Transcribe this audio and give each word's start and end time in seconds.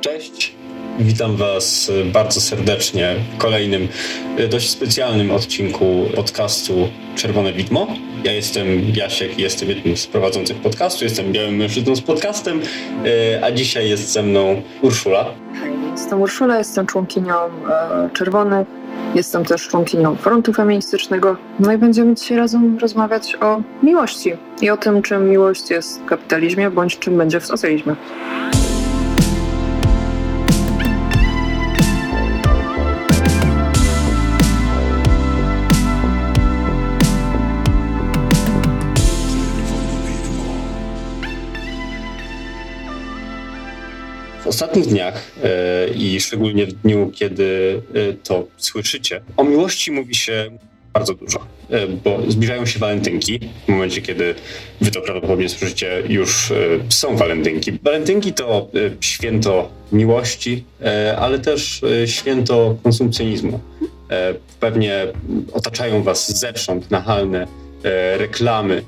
Cześć, 0.00 0.54
witam 0.98 1.36
Was 1.36 1.92
bardzo 2.12 2.40
serdecznie 2.40 3.16
w 3.34 3.38
kolejnym 3.38 3.88
e, 4.36 4.48
dość 4.48 4.70
specjalnym 4.70 5.30
odcinku 5.30 6.06
podcastu 6.14 6.88
Czerwone 7.16 7.52
Widmo. 7.52 7.86
Ja 8.24 8.32
jestem 8.32 8.66
Jasiek 8.94 9.38
jestem 9.38 9.68
jednym 9.68 9.96
z 9.96 10.06
prowadzących 10.06 10.56
podcastu, 10.56 11.04
jestem 11.04 11.32
białym 11.32 11.56
mężczyzną 11.56 11.96
z 11.96 12.00
podcastem, 12.00 12.60
e, 12.60 13.44
a 13.44 13.52
dzisiaj 13.52 13.88
jest 13.88 14.12
ze 14.12 14.22
mną 14.22 14.62
Urszula. 14.82 15.26
Jestem 15.92 16.20
Urszula, 16.20 16.58
jestem 16.58 16.86
członkinią 16.86 17.34
e, 17.34 18.10
Czerwonych, 18.12 18.66
jestem 19.14 19.44
też 19.44 19.68
członkinią 19.68 20.16
Frontu 20.16 20.52
Feministycznego. 20.52 21.36
No 21.60 21.72
i 21.72 21.78
będziemy 21.78 22.14
dzisiaj 22.14 22.36
razem 22.36 22.78
rozmawiać 22.78 23.36
o 23.40 23.60
miłości 23.82 24.32
i 24.62 24.70
o 24.70 24.76
tym, 24.76 25.02
czym 25.02 25.30
miłość 25.30 25.70
jest 25.70 26.00
w 26.00 26.04
kapitalizmie, 26.04 26.70
bądź 26.70 26.98
czym 26.98 27.18
będzie 27.18 27.40
w 27.40 27.46
socjalizmie. 27.46 27.96
Ostatnich 44.62 44.86
dniach 44.86 45.30
e, 45.44 45.88
i 45.88 46.20
szczególnie 46.20 46.66
w 46.66 46.72
dniu, 46.72 47.10
kiedy 47.14 47.80
e, 47.94 48.12
to 48.12 48.46
słyszycie, 48.56 49.20
o 49.36 49.44
miłości 49.44 49.92
mówi 49.92 50.14
się 50.14 50.50
bardzo 50.92 51.14
dużo, 51.14 51.38
e, 51.70 51.86
bo 51.86 52.18
zbliżają 52.28 52.66
się 52.66 52.78
walentynki. 52.78 53.40
W 53.66 53.68
momencie, 53.68 54.02
kiedy 54.02 54.34
wy 54.80 54.90
to 54.90 55.00
prawdopodobnie 55.00 55.48
słyszycie, 55.48 56.02
już 56.08 56.52
są 56.88 57.16
walentynki. 57.16 57.72
Walentynki 57.82 58.32
to 58.32 58.70
święto 59.00 59.70
miłości, 59.92 60.64
ale 61.18 61.38
też 61.38 61.80
święto 62.06 62.76
konsumpcjonizmu. 62.82 63.60
Pewnie 64.60 65.06
otaczają 65.52 66.02
was 66.02 66.38
zewsząd 66.38 66.90
nachalne 66.90 67.46
reklamy, 68.16 68.82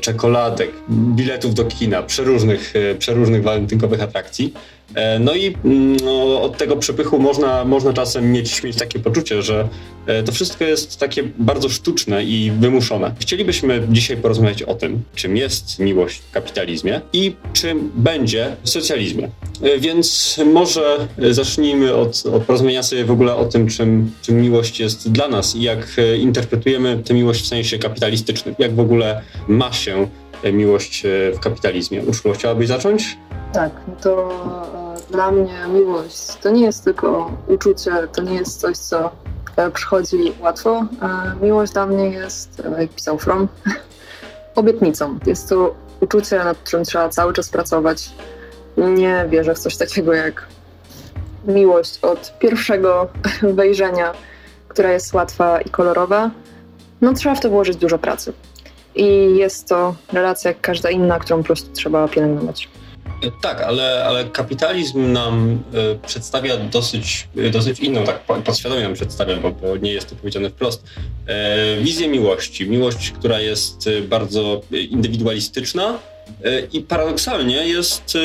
czekoladek, 0.00 0.70
biletów 0.90 1.54
do 1.54 1.64
kina, 1.64 2.02
przeróżnych, 2.02 2.74
przeróżnych 2.98 3.42
walentynkowych 3.42 4.02
atrakcji. 4.02 4.54
E, 4.94 5.18
No 5.18 5.34
i 5.34 5.56
mm, 5.64 5.96
no, 6.04 6.42
od 6.42 6.58
tego 6.58 6.76
przepychu 6.76 7.18
można, 7.18 7.64
można 7.64 7.92
czasem 7.92 8.32
mieć, 8.32 8.62
mieć 8.62 8.76
takie 8.76 8.98
poczucie, 8.98 9.42
że 9.42 9.68
e, 10.06 10.22
to 10.22 10.32
wszystko 10.32 10.64
jest 10.64 11.00
takie 11.00 11.22
bardzo 11.38 11.68
sztuczne 11.68 12.24
i 12.24 12.52
wymuszone. 12.60 13.14
Chcielibyśmy 13.20 13.86
dzisiaj 13.88 14.16
porozmawiać 14.16 14.62
o 14.62 14.74
tym, 14.74 15.02
czym 15.14 15.36
jest 15.36 15.78
miłość 15.78 16.18
w 16.18 16.30
kapitalizmie 16.30 17.00
i 17.12 17.34
czym 17.52 17.90
będzie 17.94 18.56
w 18.62 18.70
socjalizmie. 18.70 19.30
E, 19.62 19.78
Więc 19.78 20.40
może 20.52 21.08
zacznijmy 21.30 21.94
od, 21.94 22.22
od 22.26 22.42
porozmawiania 22.42 22.82
sobie 22.82 23.04
w 23.04 23.10
ogóle 23.10 23.34
o 23.34 23.44
tym, 23.44 23.68
czym, 23.68 24.10
czym 24.22 24.40
miłość 24.40 24.80
jest 24.80 25.12
dla 25.12 25.28
nas 25.28 25.56
i 25.56 25.62
jak 25.62 25.96
interpretujemy 26.18 27.02
tę 27.04 27.14
miłość 27.14 27.42
w 27.42 27.46
sensie 27.46 27.78
kapitalistycznym. 27.78 28.54
Jak 28.58 28.74
w 28.74 28.80
ogóle 28.80 29.22
ma 29.48 29.72
się 29.72 30.08
miłość 30.52 31.02
w 31.34 31.40
kapitalizmie. 31.40 32.02
Urszulo, 32.02 32.34
chciałabyś 32.34 32.68
zacząć? 32.68 33.16
Tak, 33.52 33.72
no 33.88 33.94
to 34.02 34.30
e, 35.08 35.12
dla 35.12 35.30
mnie 35.30 35.54
miłość 35.68 36.26
to 36.42 36.50
nie 36.50 36.62
jest 36.62 36.84
tylko 36.84 37.32
uczucie, 37.48 37.92
to 38.12 38.22
nie 38.22 38.34
jest 38.34 38.60
coś, 38.60 38.76
co 38.76 39.10
e, 39.56 39.70
przychodzi 39.70 40.32
łatwo. 40.40 40.86
E, 41.02 41.44
miłość 41.44 41.72
dla 41.72 41.86
mnie 41.86 42.08
jest, 42.08 42.62
jak 42.78 42.90
pisał 42.90 43.18
From, 43.18 43.48
obietnicą. 44.54 45.18
Jest 45.26 45.48
to 45.48 45.74
uczucie, 46.00 46.38
nad 46.38 46.58
którym 46.58 46.84
trzeba 46.84 47.08
cały 47.08 47.32
czas 47.32 47.48
pracować. 47.48 48.10
Nie 48.76 49.26
wierzę 49.28 49.54
w 49.54 49.58
coś 49.58 49.76
takiego 49.76 50.12
jak 50.12 50.46
miłość 51.46 51.98
od 52.04 52.38
pierwszego 52.38 53.08
wejrzenia, 53.42 54.12
która 54.68 54.92
jest 54.92 55.14
łatwa 55.14 55.60
i 55.60 55.70
kolorowa. 55.70 56.30
No 57.00 57.14
trzeba 57.14 57.34
w 57.34 57.40
to 57.40 57.50
włożyć 57.50 57.76
dużo 57.76 57.98
pracy. 57.98 58.32
I 58.94 59.36
jest 59.36 59.68
to 59.68 59.94
relacja 60.12 60.50
jak 60.50 60.60
każda 60.60 60.90
inna, 60.90 61.18
którą 61.18 61.38
po 61.38 61.44
prostu 61.44 61.72
trzeba 61.72 62.08
pielęgnować. 62.08 62.68
E, 63.22 63.30
Tak, 63.42 63.60
ale, 63.62 64.04
ale 64.04 64.24
kapitalizm 64.24 65.12
nam 65.12 65.62
e, 65.74 66.06
przedstawia 66.06 66.56
dosyć, 66.56 67.28
e, 67.36 67.50
dosyć 67.50 67.80
inną, 67.80 68.04
tak 68.04 68.20
po- 68.20 68.34
podświadomie 68.34 68.82
nam 68.82 68.94
przedstawia, 68.94 69.36
bo, 69.36 69.50
bo 69.50 69.76
nie 69.76 69.92
jest 69.92 70.10
to 70.10 70.16
powiedziane 70.16 70.50
wprost, 70.50 70.84
e, 71.26 71.76
wizję 71.80 72.08
miłości. 72.08 72.68
Miłość, 72.70 73.10
która 73.10 73.40
jest 73.40 73.88
bardzo 74.08 74.60
indywidualistyczna 74.90 75.98
i 76.72 76.80
paradoksalnie 76.80 77.68
jest 77.68 78.18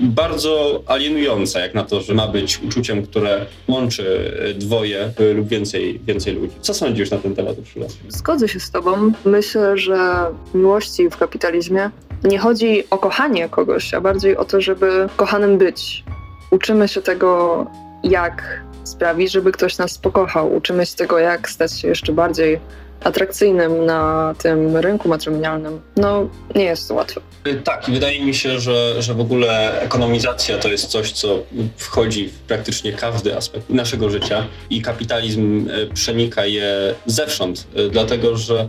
bardzo 0.00 0.82
alienująca, 0.86 1.60
jak 1.60 1.74
na 1.74 1.84
to, 1.84 2.00
że 2.00 2.14
ma 2.14 2.28
być 2.28 2.60
uczuciem, 2.62 3.06
które 3.06 3.46
łączy 3.68 4.32
dwoje 4.58 5.12
lub 5.34 5.48
więcej, 5.48 6.00
więcej 6.06 6.34
ludzi. 6.34 6.52
Co 6.60 6.74
sądzisz 6.74 7.10
na 7.10 7.18
ten 7.18 7.34
temat, 7.34 7.58
Urszula? 7.58 7.86
Zgodzę 8.08 8.48
się 8.48 8.60
z 8.60 8.70
Tobą. 8.70 9.12
Myślę, 9.24 9.78
że 9.78 9.98
miłości 10.54 11.10
w 11.10 11.16
kapitalizmie 11.16 11.90
nie 12.26 12.38
chodzi 12.38 12.84
o 12.90 12.98
kochanie 12.98 13.48
kogoś, 13.48 13.94
a 13.94 14.00
bardziej 14.00 14.36
o 14.36 14.44
to, 14.44 14.60
żeby 14.60 15.08
kochanym 15.16 15.58
być. 15.58 16.04
Uczymy 16.50 16.88
się 16.88 17.02
tego, 17.02 17.66
jak 18.02 18.62
sprawić, 18.84 19.32
żeby 19.32 19.52
ktoś 19.52 19.78
nas 19.78 19.98
pokochał. 19.98 20.54
Uczymy 20.54 20.86
się 20.86 20.96
tego, 20.96 21.18
jak 21.18 21.50
stać 21.50 21.80
się 21.80 21.88
jeszcze 21.88 22.12
bardziej 22.12 22.60
atrakcyjnym 23.04 23.86
na 23.86 24.34
tym 24.38 24.76
rynku 24.76 25.08
matrymonialnym. 25.08 25.80
No, 25.96 26.28
nie 26.54 26.64
jest 26.64 26.88
to 26.88 26.94
łatwe. 26.94 27.20
Tak, 27.64 27.88
i 27.88 27.92
wydaje 27.92 28.24
mi 28.24 28.34
się, 28.34 28.60
że, 28.60 29.02
że 29.02 29.14
w 29.14 29.20
ogóle 29.20 29.80
ekonomizacja 29.80 30.58
to 30.58 30.68
jest 30.68 30.86
coś, 30.86 31.12
co 31.12 31.42
wchodzi 31.76 32.28
w 32.28 32.38
praktycznie 32.38 32.92
każdy 32.92 33.36
aspekt 33.36 33.70
naszego 33.70 34.10
życia 34.10 34.46
i 34.70 34.82
kapitalizm 34.82 35.68
e, 35.70 35.94
przenika 35.94 36.46
je 36.46 36.94
zewsząd, 37.06 37.66
e, 37.74 37.88
dlatego 37.88 38.36
że 38.36 38.68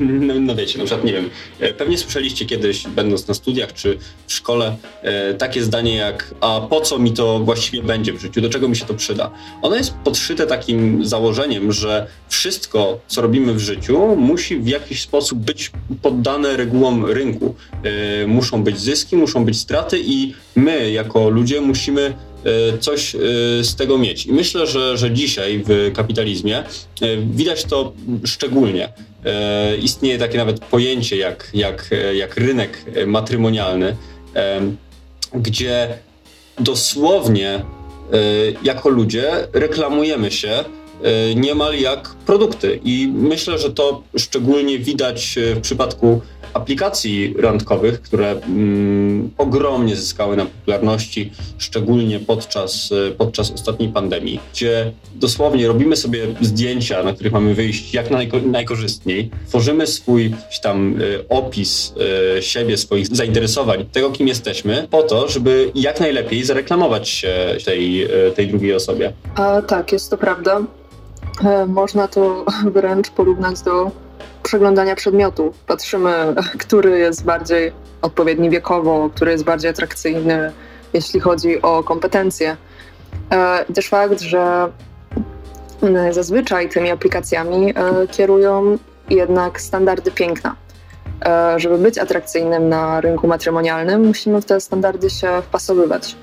no, 0.00 0.34
no 0.40 0.54
wiecie, 0.54 0.78
na 0.78 0.84
przykład 0.84 1.06
nie 1.06 1.12
wiem, 1.12 1.30
e, 1.60 1.74
pewnie 1.74 1.98
słyszeliście 1.98 2.46
kiedyś, 2.46 2.88
będąc 2.88 3.28
na 3.28 3.34
studiach 3.34 3.72
czy 3.72 3.98
w 4.26 4.32
szkole, 4.32 4.76
e, 5.02 5.34
takie 5.34 5.62
zdanie 5.62 5.96
jak 5.96 6.34
a 6.40 6.60
po 6.70 6.80
co 6.80 6.98
mi 6.98 7.12
to 7.12 7.38
właściwie 7.38 7.82
będzie 7.82 8.12
w 8.12 8.20
życiu, 8.20 8.40
do 8.40 8.48
czego 8.48 8.68
mi 8.68 8.76
się 8.76 8.86
to 8.86 8.94
przyda? 8.94 9.30
Ono 9.62 9.76
jest 9.76 9.94
podszyte 10.04 10.46
takim 10.46 11.04
założeniem, 11.06 11.72
że 11.72 12.06
wszystko, 12.28 12.98
co 13.06 13.22
robimy 13.22 13.54
w 13.54 13.58
życiu, 13.58 14.16
musi 14.16 14.58
w 14.58 14.66
jakiś 14.66 15.02
sposób 15.02 15.38
być 15.38 15.70
poddane 16.02 16.56
regułom 16.56 17.06
rynku. 17.06 17.54
E, 17.82 18.26
Muszą 18.26 18.62
być 18.62 18.80
zyski, 18.80 19.16
muszą 19.16 19.44
być 19.44 19.58
straty 19.58 19.98
i 20.04 20.34
my, 20.56 20.90
jako 20.90 21.30
ludzie, 21.30 21.60
musimy 21.60 22.02
e, 22.02 22.14
coś 22.80 23.14
e, 23.14 23.18
z 23.64 23.76
tego 23.76 23.98
mieć. 23.98 24.26
I 24.26 24.32
myślę, 24.32 24.66
że, 24.66 24.98
że 24.98 25.10
dzisiaj 25.10 25.64
w 25.66 25.92
kapitalizmie 25.94 26.58
e, 26.58 26.64
widać 27.16 27.64
to 27.64 27.92
szczególnie. 28.24 28.88
E, 29.24 29.76
Istnieje 29.76 30.18
takie 30.18 30.38
nawet 30.38 30.60
pojęcie 30.60 31.16
jak, 31.16 31.50
jak, 31.54 31.90
jak 32.14 32.36
rynek 32.36 32.84
matrymonialny, 33.06 33.96
e, 34.36 34.60
gdzie 35.34 35.98
dosłownie 36.60 37.50
e, 37.54 37.62
jako 38.62 38.88
ludzie 38.88 39.32
reklamujemy 39.52 40.30
się 40.30 40.48
e, 40.50 40.64
niemal 41.36 41.74
jak 41.74 42.14
produkty. 42.26 42.80
I 42.84 43.08
myślę, 43.14 43.58
że 43.58 43.72
to 43.72 44.02
szczególnie 44.16 44.78
widać 44.78 45.38
e, 45.38 45.54
w 45.54 45.60
przypadku 45.60 46.20
aplikacji 46.56 47.34
randkowych, 47.38 48.02
które 48.02 48.30
mm, 48.30 49.30
ogromnie 49.38 49.96
zyskały 49.96 50.36
na 50.36 50.46
popularności, 50.46 51.32
szczególnie 51.58 52.20
podczas, 52.20 52.92
e, 52.92 53.10
podczas 53.10 53.52
ostatniej 53.52 53.88
pandemii, 53.88 54.40
gdzie 54.52 54.92
dosłownie 55.14 55.68
robimy 55.68 55.96
sobie 55.96 56.26
zdjęcia, 56.40 57.02
na 57.02 57.12
których 57.12 57.32
mamy 57.32 57.54
wyjść 57.54 57.94
jak 57.94 58.10
najko, 58.10 58.38
najkorzystniej, 58.40 59.30
tworzymy 59.48 59.86
swój 59.86 60.34
tam 60.62 60.96
e, 61.00 61.28
opis 61.28 61.94
e, 62.36 62.42
siebie, 62.42 62.76
swoich 62.76 63.06
zainteresowań, 63.06 63.86
tego 63.92 64.10
kim 64.10 64.28
jesteśmy, 64.28 64.88
po 64.90 65.02
to, 65.02 65.28
żeby 65.28 65.70
jak 65.74 66.00
najlepiej 66.00 66.44
zareklamować 66.44 67.08
się 67.08 67.56
tej, 67.64 68.02
e, 68.02 68.08
tej 68.36 68.48
drugiej 68.48 68.74
osobie. 68.74 69.12
A 69.34 69.62
tak, 69.62 69.92
jest 69.92 70.10
to 70.10 70.18
prawda. 70.18 70.62
E, 71.44 71.66
Można 71.66 72.08
to 72.08 72.44
wręcz 72.74 73.10
porównać 73.10 73.62
do 73.62 73.90
przeglądania 74.42 74.94
przedmiotu. 74.96 75.52
Patrzymy, 75.66 76.34
który 76.64 76.98
jest 76.98 77.24
bardziej 77.24 77.72
odpowiedni 78.02 78.50
wiekowo, 78.50 79.10
który 79.14 79.30
jest 79.32 79.44
bardziej 79.44 79.70
atrakcyjny, 79.70 80.52
jeśli 80.92 81.20
chodzi 81.20 81.62
o 81.62 81.82
kompetencje. 81.84 82.56
Też 83.74 83.88
fakt, 83.88 84.20
że 84.20 84.72
e, 85.82 86.12
zazwyczaj 86.12 86.68
tymi 86.68 86.90
aplikacjami 86.90 87.70
e, 87.70 87.74
kierują 88.06 88.78
jednak 89.10 89.60
standardy 89.60 90.10
piękna. 90.10 90.56
E, 91.26 91.60
Żeby 91.60 91.78
być 91.78 91.98
atrakcyjnym 91.98 92.68
na 92.68 93.00
rynku 93.00 93.26
matrymonialnym, 93.26 94.06
musimy 94.06 94.40
w 94.40 94.44
te 94.44 94.60
standardy 94.60 95.10
się 95.10 95.42
wpasowywać. 95.42 96.16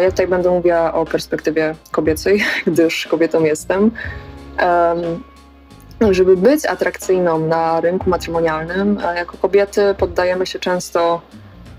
Ja 0.00 0.10
tutaj 0.10 0.26
będę 0.26 0.50
mówiła 0.50 0.94
o 0.94 1.04
perspektywie 1.04 1.74
kobiecej, 1.90 2.44
gdyż 2.66 3.06
kobietą 3.06 3.44
jestem. 3.44 3.90
Em, 4.56 5.22
Żeby 6.10 6.36
być 6.36 6.66
atrakcyjną 6.66 7.38
na 7.38 7.80
rynku 7.80 8.10
matrymonialnym, 8.10 8.98
jako 9.16 9.36
kobiety 9.36 9.94
poddajemy 9.98 10.46
się 10.46 10.58
często 10.58 11.20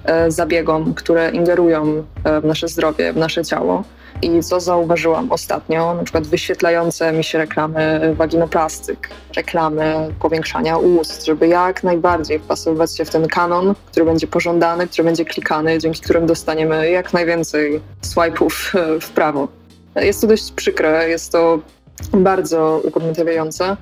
e, 0.05 0.31
zabiegom, 0.31 0.93
które 0.93 1.31
ingerują 1.31 2.03
e, 2.23 2.41
w 2.41 2.45
nasze 2.45 2.67
zdrowie, 2.67 3.13
w 3.13 3.17
nasze 3.17 3.45
ciało. 3.45 3.83
I 4.21 4.43
co 4.43 4.59
zauważyłam 4.59 5.31
ostatnio, 5.31 5.93
na 5.93 6.03
przykład 6.03 6.27
wyświetlające 6.27 7.11
mi 7.11 7.23
się 7.23 7.37
reklamy 7.37 8.13
waginoplastyk, 8.17 9.09
reklamy 9.35 10.13
powiększania 10.19 10.77
ust, 10.77 11.25
żeby 11.25 11.47
jak 11.47 11.83
najbardziej 11.83 12.39
wpasowywać 12.39 12.97
się 12.97 13.05
w 13.05 13.09
ten 13.09 13.27
kanon, 13.27 13.75
który 13.91 14.05
będzie 14.05 14.27
pożądany, 14.27 14.87
który 14.87 15.03
będzie 15.03 15.25
klikany, 15.25 15.77
dzięki 15.79 16.01
którym 16.01 16.25
dostaniemy 16.25 16.89
jak 16.89 17.13
najwięcej 17.13 17.81
swipe'ów 18.03 18.79
e, 18.79 18.99
w 18.99 19.09
prawo. 19.09 19.47
Jest 19.95 20.21
to 20.21 20.27
dość 20.27 20.51
przykre, 20.51 21.09
jest 21.09 21.31
to 21.31 21.59
bardzo 22.13 22.81
upodmiotawiające 22.83 23.77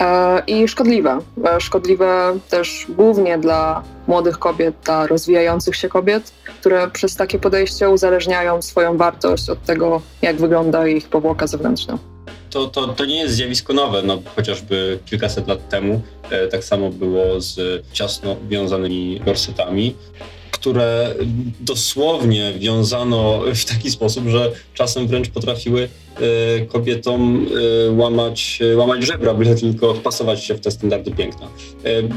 e, 0.00 0.42
i 0.46 0.68
szkodliwe. 0.68 1.18
E, 1.44 1.60
Szkodliwe 1.60 2.38
też 2.50 2.86
głównie 2.88 3.38
dla 3.38 3.82
młodych 4.06 4.38
kobiet, 4.38 4.74
dla 4.84 5.06
rozwijających 5.06 5.76
się 5.76 5.88
kobiet, 5.88 6.32
które 6.60 6.90
przez 6.90 7.16
takie 7.16 7.38
podejście 7.38 7.90
uzależniają 7.90 8.62
swoją 8.62 8.96
wartość 8.96 9.50
od 9.50 9.64
tego, 9.64 10.02
jak 10.22 10.36
wygląda 10.36 10.86
ich 10.86 11.08
powłoka 11.08 11.46
zewnętrzna. 11.46 11.98
To, 12.50 12.66
to, 12.66 12.88
to 12.88 13.04
nie 13.04 13.16
jest 13.16 13.34
zjawisko 13.34 13.72
nowe, 13.72 14.02
no 14.02 14.18
chociażby 14.36 14.98
kilkaset 15.06 15.48
lat 15.48 15.68
temu 15.68 16.00
e, 16.30 16.48
tak 16.48 16.64
samo 16.64 16.90
było 16.90 17.40
z 17.40 17.82
ciasno 17.92 18.36
wiązanymi 18.48 19.20
gorsetami, 19.24 19.94
które 20.60 21.14
dosłownie 21.60 22.54
wiązano 22.58 23.40
w 23.54 23.64
taki 23.64 23.90
sposób, 23.90 24.28
że 24.28 24.52
czasem 24.74 25.06
wręcz 25.06 25.28
potrafiły 25.28 25.88
e, 26.16 26.66
kobietom 26.66 27.46
e, 27.88 27.90
łamać, 27.92 28.58
e, 28.72 28.76
łamać 28.76 29.06
żebra, 29.06 29.34
byle 29.34 29.54
tylko 29.54 29.94
wpasować 29.94 30.44
się 30.44 30.54
w 30.54 30.60
te 30.60 30.70
standardy 30.70 31.10
piękna. 31.10 31.48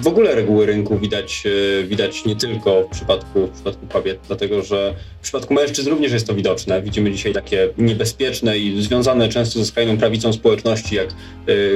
W 0.02 0.08
ogóle 0.08 0.36
reguły 0.36 0.66
rynku 0.66 0.98
widać, 1.00 1.44
widać 1.88 2.26
nie 2.26 2.36
tylko 2.36 2.84
w 2.84 2.88
przypadku, 2.92 3.48
w 3.48 3.52
przypadku 3.52 3.88
kobiet, 3.88 4.20
dlatego 4.28 4.64
że 4.64 4.94
w 5.20 5.24
przypadku 5.24 5.54
mężczyzn 5.54 5.90
również 5.90 6.12
jest 6.12 6.28
to 6.28 6.34
widoczne. 6.34 6.82
Widzimy 6.82 7.12
dzisiaj 7.12 7.34
takie 7.34 7.70
niebezpieczne 7.78 8.58
i 8.58 8.82
związane 8.82 9.30
często 9.30 9.60
ze 9.60 9.66
skrajną 9.66 9.98
prawicą 9.98 10.34
społeczności, 10.34 10.96
jak 10.96 11.10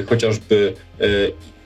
chociażby 0.09 0.73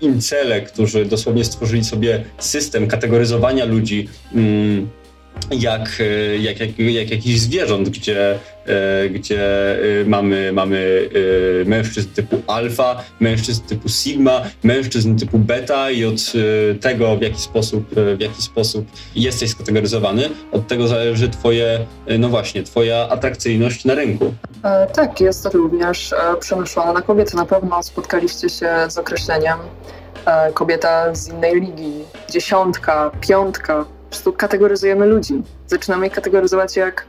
incele, 0.02 0.62
którzy 0.62 1.06
dosłownie 1.06 1.46
stworzyli 1.46 1.84
sobie 1.84 2.26
system 2.38 2.88
kategoryzowania 2.88 3.66
ludzi 3.66 4.10
mm, 4.34 4.90
jak, 5.52 5.82
e, 6.00 6.38
jak, 6.38 6.60
jak, 6.60 6.80
jak 6.80 7.12
jakichś 7.12 7.40
zwierząt, 7.40 7.90
gdzie, 7.90 8.40
e, 8.66 9.10
gdzie 9.10 9.72
e, 10.02 10.06
mamy, 10.06 10.52
mamy 10.54 11.10
mężczyzn 11.66 12.10
typu 12.10 12.42
alfa, 12.48 13.04
mężczyzn 13.20 13.62
typu 13.68 13.90
sigma, 13.90 14.42
mężczyzn 14.64 15.16
typu 15.16 15.40
beta 15.40 15.92
i 15.92 16.06
od 16.06 16.34
tego, 16.82 17.18
w 17.18 17.22
jaki 17.22 17.42
sposób, 17.42 17.86
w 18.18 18.22
jaki 18.22 18.42
sposób 18.42 18.86
jesteś 19.16 19.50
skategoryzowany, 19.50 20.30
od 20.52 20.68
tego 20.68 20.88
zależy 20.88 21.30
twoje, 21.30 21.86
no 22.20 22.30
właśnie, 22.30 22.64
twoja 22.64 23.10
atrakcyjność 23.10 23.86
na 23.86 23.96
rynku. 23.96 24.34
Tak, 24.94 25.22
jest 25.22 25.44
to 25.44 25.50
również 25.50 26.14
przenoszone 26.40 26.94
na 26.94 27.02
kobiety. 27.02 27.36
Na 27.36 27.46
pewno 27.46 27.84
spotkaliście 27.84 28.50
się 28.50 28.70
z 28.88 28.98
określeniem 28.98 29.58
kobieta 30.54 31.16
z 31.16 31.30
innej 31.30 31.62
ligi, 31.62 31.94
dziesiątka, 32.30 33.12
piątka. 33.22 33.86
Prostu 34.10 34.34
kategoryzujemy 34.34 35.06
ludzi. 35.06 35.42
Zaczynamy 35.68 36.08
ich 36.08 36.14
kategoryzować 36.14 36.76
jak, 36.76 37.06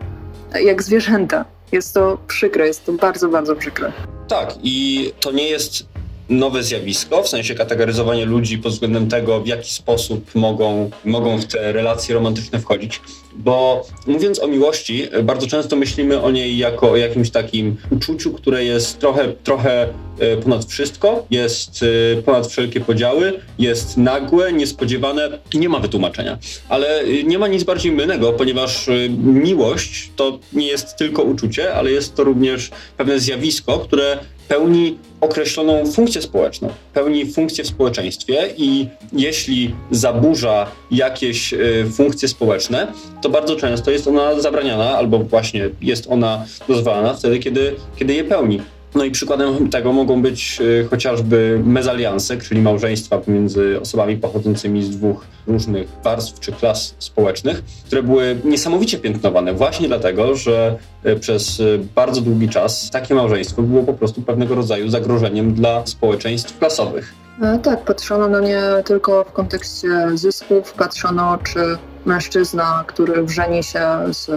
jak 0.62 0.82
zwierzęta. 0.82 1.44
Jest 1.72 1.94
to 1.94 2.18
przykre, 2.26 2.66
jest 2.66 2.86
to 2.86 2.92
bardzo, 2.92 3.28
bardzo 3.28 3.56
przykre. 3.56 3.92
Tak, 4.28 4.54
i 4.62 5.12
to 5.20 5.32
nie 5.32 5.48
jest 5.48 5.84
nowe 6.30 6.62
zjawisko, 6.62 7.22
w 7.22 7.28
sensie 7.28 7.54
kategoryzowanie 7.54 8.24
ludzi 8.24 8.58
pod 8.58 8.72
względem 8.72 9.08
tego, 9.08 9.40
w 9.40 9.46
jaki 9.46 9.72
sposób 9.72 10.34
mogą, 10.34 10.90
mogą 11.04 11.38
w 11.38 11.44
te 11.44 11.72
relacje 11.72 12.14
romantyczne 12.14 12.60
wchodzić. 12.60 13.00
Bo 13.36 13.86
mówiąc 14.06 14.40
o 14.40 14.46
miłości, 14.46 15.08
bardzo 15.22 15.46
często 15.46 15.76
myślimy 15.76 16.22
o 16.22 16.30
niej 16.30 16.58
jako 16.58 16.90
o 16.90 16.96
jakimś 16.96 17.30
takim 17.30 17.76
uczuciu, 17.90 18.32
które 18.32 18.64
jest 18.64 18.98
trochę, 18.98 19.32
trochę 19.44 19.88
e, 20.18 20.36
ponad 20.36 20.64
wszystko, 20.64 21.26
jest 21.30 21.84
e, 22.18 22.22
ponad 22.22 22.46
wszelkie 22.46 22.80
podziały, 22.80 23.40
jest 23.58 23.96
nagłe, 23.96 24.52
niespodziewane 24.52 25.38
i 25.54 25.58
nie 25.58 25.68
ma 25.68 25.78
wytłumaczenia. 25.78 26.38
Ale 26.68 27.00
e, 27.00 27.22
nie 27.22 27.38
ma 27.38 27.48
nic 27.48 27.64
bardziej 27.64 27.92
mylnego, 27.92 28.32
ponieważ 28.32 28.86
miłość 29.18 30.10
to 30.16 30.38
nie 30.52 30.66
jest 30.66 30.96
tylko 30.96 31.22
uczucie, 31.22 31.74
ale 31.74 31.90
jest 31.90 32.14
to 32.14 32.24
również 32.24 32.70
pewne 32.96 33.20
zjawisko, 33.20 33.78
które 33.78 34.18
pełni 34.50 34.98
określoną 35.20 35.86
funkcję 35.86 36.22
społeczną, 36.22 36.68
pełni 36.94 37.32
funkcję 37.32 37.64
w 37.64 37.66
społeczeństwie 37.66 38.48
i 38.56 38.86
jeśli 39.12 39.74
zaburza 39.90 40.66
jakieś 40.90 41.52
y, 41.54 41.86
funkcje 41.92 42.28
społeczne, 42.28 42.86
to 43.22 43.28
bardzo 43.28 43.56
często 43.56 43.90
jest 43.90 44.08
ona 44.08 44.40
zabraniana 44.40 44.96
albo 44.96 45.18
właśnie 45.18 45.70
jest 45.80 46.06
ona 46.10 46.44
dozwalana 46.68 47.14
wtedy, 47.14 47.38
kiedy, 47.38 47.76
kiedy 47.96 48.14
je 48.14 48.24
pełni. 48.24 48.60
No 48.94 49.04
i 49.04 49.10
przykładem 49.10 49.70
tego 49.70 49.92
mogą 49.92 50.22
być 50.22 50.58
y, 50.60 50.86
chociażby 50.90 51.60
mezalianse, 51.64 52.36
czyli 52.36 52.60
małżeństwa 52.60 53.18
pomiędzy 53.18 53.80
osobami 53.80 54.16
pochodzącymi 54.16 54.82
z 54.82 54.90
dwóch 54.90 55.26
różnych 55.46 55.88
warstw 56.04 56.40
czy 56.40 56.52
klas 56.52 56.94
społecznych, 56.98 57.62
które 57.86 58.02
były 58.02 58.36
niesamowicie 58.44 58.98
piętnowane 58.98 59.54
właśnie 59.54 59.88
dlatego, 59.88 60.36
że 60.36 60.76
y, 61.06 61.16
przez 61.16 61.60
y, 61.60 61.80
bardzo 61.94 62.20
długi 62.20 62.48
czas 62.48 62.90
takie 62.90 63.14
małżeństwo 63.14 63.62
było 63.62 63.82
po 63.82 63.94
prostu 63.94 64.22
pewnego 64.22 64.54
rodzaju 64.54 64.88
zagrożeniem 64.88 65.54
dla 65.54 65.86
społeczeństw 65.86 66.58
klasowych. 66.58 67.14
E, 67.42 67.58
Tak, 67.58 67.84
patrzono 67.84 68.28
na 68.28 68.40
nie 68.40 68.62
tylko 68.84 69.24
w 69.24 69.32
kontekście 69.32 69.88
zysków, 70.14 70.72
patrzono 70.72 71.38
czy 71.38 71.78
mężczyzna, 72.06 72.84
który 72.86 73.22
wrzeni 73.22 73.62
się 73.62 73.80
z, 74.12 74.30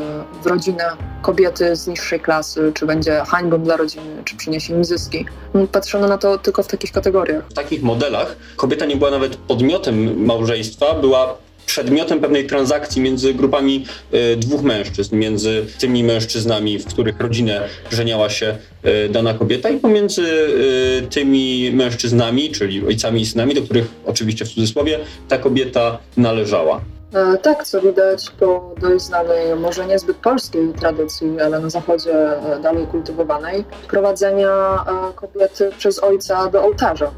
w 0.44 0.46
rodzinę 0.46 0.84
kobiety 1.22 1.76
z 1.76 1.88
niższej 1.88 2.20
klasy, 2.20 2.72
czy 2.74 2.86
będzie 2.86 3.22
hańbą 3.28 3.64
dla 3.64 3.78
rodziny, 3.78 4.24
czy 4.26 4.36
przyniesie 4.36 4.74
im 4.74 4.86
zyski. 4.86 5.26
Patrzono 5.72 6.08
na 6.08 6.18
to 6.18 6.38
tylko 6.38 6.64
w 6.64 6.68
takich 6.68 6.92
kategoriach. 6.92 7.44
W 7.50 7.54
takich 7.54 7.84
modelach 7.84 8.36
kobieta 8.56 8.86
nie 8.86 8.96
była 8.96 9.12
nawet 9.12 9.36
podmiotem 9.36 10.26
małżeństwa, 10.26 10.94
była 10.94 11.38
przedmiotem 11.66 12.20
pewnej 12.20 12.48
transakcji 12.48 13.02
między 13.02 13.34
grupami 13.34 13.86
e, 14.12 14.36
dwóch 14.36 14.64
mężczyzn, 14.64 15.16
między 15.16 15.66
tymi 15.80 16.04
mężczyznami, 16.04 16.80
w 16.80 16.86
których 16.86 17.20
rodzinę 17.20 17.62
żeniała 17.92 18.30
się 18.30 18.58
e, 18.84 19.10
dana 19.10 19.34
kobieta 19.34 19.70
i 19.70 19.78
pomiędzy 19.78 20.24
e, 20.24 21.08
tymi 21.08 21.72
mężczyznami, 21.74 22.52
czyli 22.52 22.86
ojcami 22.86 23.22
i 23.22 23.26
synami, 23.26 23.56
do 23.56 23.62
których 23.62 23.86
oczywiście 24.06 24.46
w 24.46 24.50
cudzysłowie 24.50 25.00
ta 25.28 25.38
kobieta 25.38 25.98
należała. 26.18 26.82
E, 27.14 27.38
Tak, 27.38 27.64
co 27.64 27.82
widać 27.82 28.30
po 28.30 28.76
dość 28.78 29.06
znanej, 29.06 29.56
może 29.56 29.86
niezbyt 29.86 30.18
polskiej 30.18 30.74
tradycji, 30.74 31.42
ale 31.42 31.60
na 31.60 31.70
zachodzie 31.70 32.14
e, 32.14 32.60
dalej 32.60 32.88
kultywowanej, 32.88 33.66
prowadzenia 33.88 34.50
e, 34.50 35.14
kobiety 35.14 35.72
przez 35.78 36.04
ojca 36.04 36.48
do 36.50 36.64
ołtarza. 36.64 37.12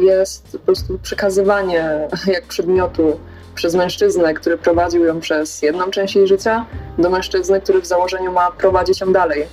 Jest 0.00 0.52
po 0.52 0.58
prostu 0.58 0.98
przekazywanie 0.98 2.08
jak 2.34 2.44
przedmiotu 2.44 3.20
przez 3.54 3.74
mężczyznę, 3.74 4.34
który 4.34 4.58
prowadził 4.58 5.04
ją 5.04 5.20
przez 5.20 5.62
jedną 5.62 5.90
część 5.90 6.16
jej 6.16 6.26
życia, 6.26 6.66
do 6.98 7.10
mężczyzny, 7.10 7.60
który 7.60 7.80
w 7.80 7.86
założeniu 7.86 8.32
ma 8.32 8.50
prowadzić 8.50 9.00
ją 9.00 9.12
dalej. 9.12 9.46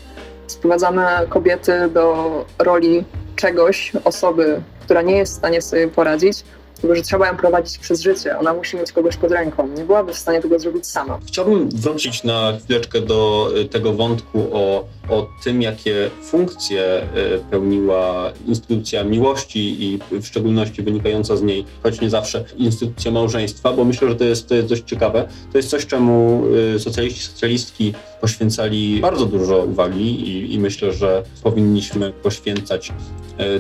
Sprowadzamy 0.48 1.06
kobiety 1.30 1.90
do 1.94 2.46
roli 2.60 3.04
czegoś, 3.36 3.92
osoby, 4.04 4.62
która 4.82 5.02
nie 5.02 5.18
jest 5.18 5.34
w 5.34 5.38
stanie 5.38 5.62
sobie 5.62 5.88
poradzić, 5.88 6.44
tylko 6.82 6.96
że 6.96 7.02
trzeba 7.02 7.28
ją 7.28 7.38
prowadzić 7.38 7.78
przez 7.78 8.02
życie. 8.02 8.40
Ona 8.40 8.54
musi 8.54 8.78
mieć 8.78 8.92
kogoś 8.92 9.18
pod 9.18 9.32
ręką. 9.32 9.68
Nie 9.68 9.84
byłaby 9.84 10.14
w 10.14 10.18
stanie 10.18 10.42
tego 10.42 10.60
zrobić 10.60 10.86
sama. 10.86 11.20
Chciałbym 11.28 11.70
wrócić 11.70 12.24
na 12.24 12.58
chwileczkę 12.64 13.02
do 13.02 13.50
y, 13.58 13.66
tego 13.66 13.94
wątku 13.94 14.48
o, 14.54 14.86
o 15.10 15.28
tym, 15.44 15.62
jakie 15.62 16.10
funkcje 16.24 17.02
y, 17.18 17.40
pełniła 17.52 18.32
instytucja 18.48 19.04
miłości 19.04 19.84
i 19.84 20.00
w 20.12 20.26
szczególności 20.26 20.82
wynikająca 20.82 21.36
z 21.36 21.42
niej, 21.42 21.66
choć 21.84 22.02
nie 22.02 22.10
zawsze, 22.10 22.46
instytucja 22.58 23.12
małżeństwa, 23.12 23.74
bo 23.74 23.86
myślę, 23.86 24.10
że 24.10 24.16
to 24.16 24.24
jest, 24.24 24.50
to 24.50 24.56
jest 24.56 24.68
dość 24.68 24.84
ciekawe. 24.84 25.28
To 25.52 25.58
jest 25.58 25.70
coś, 25.70 25.86
czemu 25.86 26.44
y, 26.76 26.80
socjaliści, 26.80 27.22
socjalistki 27.22 27.94
poświęcali 28.22 29.00
bardzo 29.02 29.26
dużo 29.26 29.58
uwagi 29.58 30.30
i, 30.30 30.54
i 30.54 30.60
myślę, 30.60 30.94
że 30.94 31.24
powinniśmy 31.44 32.12
poświęcać 32.12 32.92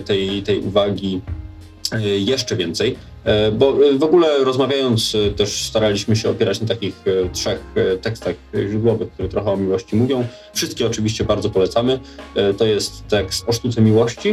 tej, 0.05 0.43
tej 0.43 0.59
uwagi 0.59 1.21
jeszcze 2.17 2.55
więcej. 2.55 2.95
E, 3.23 3.51
Bo 3.51 3.85
e, 3.89 3.97
w 3.97 4.03
ogóle 4.03 4.43
rozmawiając 4.43 5.15
e, 5.15 5.31
też 5.31 5.61
staraliśmy 5.65 6.15
się 6.15 6.29
opierać 6.29 6.61
na 6.61 6.67
takich 6.67 6.95
e, 7.25 7.29
trzech 7.29 7.59
e, 7.75 7.97
tekstach 7.97 8.35
e, 8.55 8.67
źródłowych, 8.69 9.11
które 9.11 9.29
trochę 9.29 9.51
o 9.51 9.57
miłości 9.57 9.95
mówią. 9.95 10.25
Wszystkie 10.53 10.87
oczywiście 10.87 11.23
bardzo 11.23 11.49
polecamy. 11.49 11.99
E, 12.35 12.53
To 12.53 12.65
jest 12.65 13.07
tekst 13.07 13.49
o 13.49 13.53
sztuce 13.53 13.81
miłości 13.81 14.29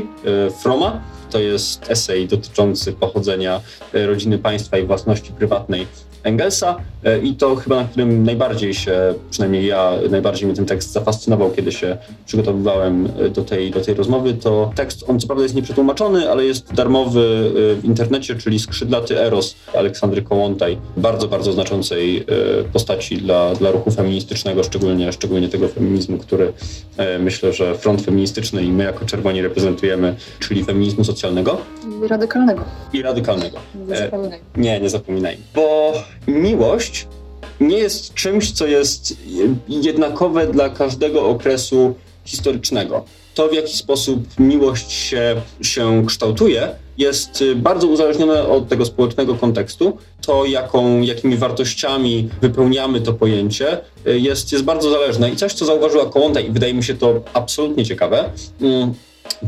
e, 0.46 0.50
Froma. 0.50 1.02
To 1.30 1.38
jest 1.40 1.90
esej 1.90 2.28
dotyczący 2.28 2.92
pochodzenia 2.92 3.61
e, 3.94 4.06
rodziny 4.06 4.38
państwa 4.38 4.78
i 4.78 4.87
własności 4.87 5.32
prywatnej 5.32 5.87
Engelsa 6.25 6.76
e, 7.04 7.19
i 7.19 7.35
to 7.35 7.57
chyba 7.57 7.76
na 7.76 7.85
którym 7.85 8.25
najbardziej 8.25 8.75
się, 8.75 9.14
przynajmniej 9.31 9.66
ja, 9.66 9.93
najbardziej 10.11 10.47
mnie 10.47 10.57
ten 10.57 10.66
tekst 10.66 10.93
zafascynował, 10.93 11.50
kiedy 11.50 11.73
się 11.73 11.97
przygotowywałem 12.26 13.09
e, 13.21 13.28
do 13.28 13.45
tej, 13.45 13.71
do 13.71 13.81
tej 13.81 13.95
rozmowy, 13.95 14.35
to 14.35 14.73
tekst, 14.75 15.04
on 15.09 15.21
co 15.21 15.26
prawda 15.26 15.43
jest 15.43 15.54
nieprzetłumaczony, 15.54 16.31
ale 16.31 16.45
jest 16.45 16.75
darmowy 16.75 17.21
e, 17.21 17.81
w 17.81 17.85
internecie, 17.85 18.35
czyli 18.35 18.59
Skrzydlaty 18.59 19.21
Eros 19.21 19.54
Aleksandry 19.78 20.23
Kołątaj, 20.23 20.78
bardzo, 20.97 21.28
bardzo 21.28 21.52
znaczącej 21.52 22.26
postaci 22.73 23.16
dla, 23.16 23.54
dla 23.54 23.71
ruchu 23.71 23.90
feministycznego, 23.90 24.62
szczególnie, 24.62 25.12
szczególnie 25.12 25.49
tego 25.49 25.69
feminizmu, 25.69 26.19
który 26.19 26.52
myślę, 27.21 27.52
że 27.52 27.75
front 27.75 28.02
feministyczny 28.02 28.62
i 28.62 28.73
my 28.73 28.85
jako 28.85 29.04
czerwoni 29.04 29.43
reprezentujemy, 29.43 30.14
czyli 30.40 30.64
feminizmu 30.64 31.04
socjalnego 31.04 31.59
I 32.04 32.09
radykalnego. 32.09 32.64
i 32.93 33.02
radykalnego. 33.02 33.59
Nie 33.88 33.95
E, 33.95 33.99
zapominaj. 33.99 34.40
Nie, 34.57 34.81
nie 34.81 34.90
zapominaj. 34.90 35.37
Bo 35.54 35.93
miłość 36.26 37.06
nie 37.61 37.78
jest 37.78 38.14
czymś, 38.14 38.52
co 38.52 38.66
jest 38.66 39.16
jednakowe 39.68 40.47
dla 40.47 40.68
każdego 40.68 41.26
okresu 41.26 41.94
historycznego. 42.25 43.04
To, 43.35 43.49
w 43.49 43.54
jaki 43.54 43.76
sposób 43.76 44.21
miłość 44.38 44.92
się, 44.92 45.42
się 45.62 46.06
kształtuje, 46.06 46.68
jest 46.99 47.44
bardzo 47.56 47.87
uzależnione 47.87 48.47
od 48.49 48.68
tego 48.68 48.85
społecznego 48.85 49.35
kontekstu. 49.35 49.99
To, 50.26 50.44
jaką, 50.44 51.02
jakimi 51.02 51.37
wartościami 51.37 52.28
wypełniamy 52.42 53.00
to 53.00 53.12
pojęcie, 53.12 53.78
jest, 54.04 54.52
jest 54.52 54.64
bardzo 54.64 54.90
zależne. 54.90 55.30
I 55.30 55.37
coś, 55.37 55.52
co 55.52 55.64
zauważyła 55.64 56.06
Kołąta, 56.06 56.40
i 56.40 56.50
wydaje 56.50 56.75
mi 56.75 56.85
się 56.85 56.94
to 56.94 57.21
absolutnie 57.35 57.85
ciekawe, 57.85 58.30
mm, 58.61 58.94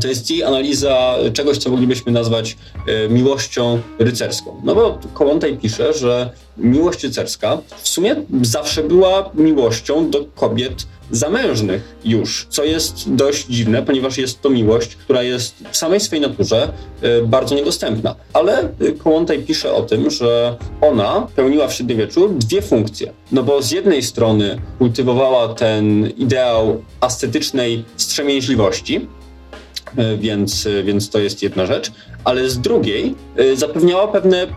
to 0.01 0.07
jest 0.07 0.31
jej 0.31 0.43
analiza 0.43 1.15
czegoś, 1.33 1.57
co 1.57 1.69
moglibyśmy 1.69 2.11
nazwać 2.11 2.57
e, 2.87 3.09
miłością 3.09 3.81
rycerską. 3.99 4.61
No 4.63 4.75
bo 4.75 4.99
Kołątaj 5.13 5.57
pisze, 5.57 5.93
że 5.93 6.29
miłość 6.57 7.03
rycerska 7.03 7.57
w 7.77 7.87
sumie 7.87 8.15
zawsze 8.41 8.83
była 8.83 9.31
miłością 9.33 10.09
do 10.09 10.25
kobiet 10.35 10.85
zamężnych 11.11 11.97
już, 12.05 12.47
co 12.49 12.63
jest 12.63 13.15
dość 13.15 13.45
dziwne, 13.47 13.83
ponieważ 13.83 14.17
jest 14.17 14.41
to 14.41 14.49
miłość, 14.49 14.95
która 14.95 15.23
jest 15.23 15.55
w 15.71 15.77
samej 15.77 15.99
swej 15.99 16.21
naturze 16.21 16.73
e, 17.01 17.21
bardzo 17.21 17.55
niedostępna. 17.55 18.15
Ale 18.33 18.59
e, 18.59 18.91
Kołątaj 18.97 19.39
pisze 19.39 19.73
o 19.73 19.81
tym, 19.81 20.09
że 20.09 20.57
ona 20.81 21.27
pełniła 21.35 21.67
w 21.67 21.73
średniowieczu 21.73 22.29
dwie 22.29 22.61
funkcje. 22.61 23.13
No 23.31 23.43
bo 23.43 23.61
z 23.61 23.71
jednej 23.71 24.03
strony 24.03 24.61
kultywowała 24.77 25.53
ten 25.53 26.09
ideał 26.17 26.83
ascetycznej 27.01 27.85
wstrzemięźliwości, 27.95 29.07
więc, 30.17 30.67
e, 30.67 30.83
więc 30.83 31.09
to 31.09 31.19
jest 31.19 31.43
jedna 31.43 31.65
rzecz, 31.65 31.91
ale 32.23 32.49
z 32.49 32.59
drugiej 32.59 33.15
e, 33.35 33.55
zapewniała 33.55 34.07
pewne 34.07 34.47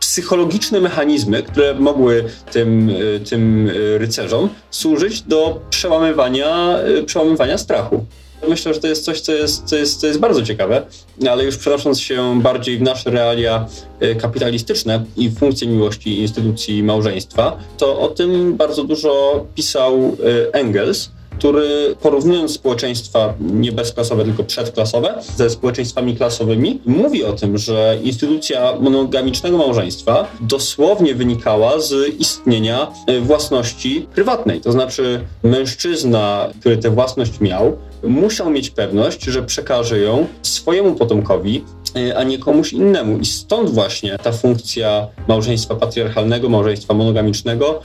psychologiczne 0.00 0.80
mechanizmy, 0.80 1.42
które 1.42 1.74
mogły 1.74 2.24
tym, 2.52 2.90
e, 3.16 3.20
tym 3.20 3.70
e, 3.70 3.98
rycerzom 3.98 4.48
służyć 4.70 5.22
do 5.22 5.60
przełamywania, 5.70 6.78
e, 6.78 7.02
przełamywania 7.02 7.58
strachu. 7.58 8.04
Myślę, 8.48 8.74
że 8.74 8.80
to 8.80 8.86
jest 8.86 9.04
coś, 9.04 9.20
co 9.20 9.32
jest, 9.32 9.64
co, 9.64 9.76
jest, 9.76 10.00
co 10.00 10.06
jest 10.06 10.18
bardzo 10.18 10.42
ciekawe, 10.42 10.82
ale 11.30 11.44
już 11.44 11.56
przenosząc 11.56 12.00
się 12.00 12.40
bardziej 12.42 12.78
w 12.78 12.82
nasze 12.82 13.10
realia 13.10 13.66
e, 14.00 14.14
kapitalistyczne 14.14 15.04
i 15.16 15.30
funkcje 15.30 15.68
miłości 15.68 16.20
instytucji 16.20 16.82
małżeństwa, 16.82 17.58
to 17.78 18.00
o 18.00 18.08
tym 18.08 18.56
bardzo 18.56 18.84
dużo 18.84 19.44
pisał 19.54 20.16
e, 20.48 20.54
Engels, 20.54 21.10
który 21.38 21.96
porównując 22.02 22.52
społeczeństwa 22.52 23.34
nie 23.40 23.72
bezklasowe, 23.72 24.24
tylko 24.24 24.44
przedklasowe 24.44 25.14
ze 25.36 25.50
społeczeństwami 25.50 26.16
klasowymi, 26.16 26.80
mówi 26.86 27.24
o 27.24 27.32
tym, 27.32 27.58
że 27.58 27.98
instytucja 28.02 28.74
monogamicznego 28.80 29.58
małżeństwa 29.58 30.26
dosłownie 30.40 31.14
wynikała 31.14 31.80
z 31.80 32.14
istnienia 32.18 32.92
e, 33.06 33.20
własności 33.20 34.06
prywatnej. 34.14 34.60
To 34.60 34.72
znaczy 34.72 35.20
mężczyzna, 35.42 36.48
który 36.60 36.76
tę 36.76 36.90
własność 36.90 37.40
miał, 37.40 37.76
musiał 38.02 38.50
mieć 38.50 38.70
pewność, 38.70 39.24
że 39.24 39.42
przekaże 39.42 39.98
ją 39.98 40.26
swojemu 40.42 40.94
potomkowi, 40.94 41.64
e, 41.96 42.18
a 42.18 42.22
nie 42.22 42.38
komuś 42.38 42.72
innemu. 42.72 43.18
I 43.18 43.24
stąd 43.24 43.70
właśnie 43.70 44.18
ta 44.18 44.32
funkcja 44.32 45.06
małżeństwa 45.28 45.74
patriarchalnego, 45.74 46.48
małżeństwa 46.48 46.94
monogamicznego, 46.94 47.80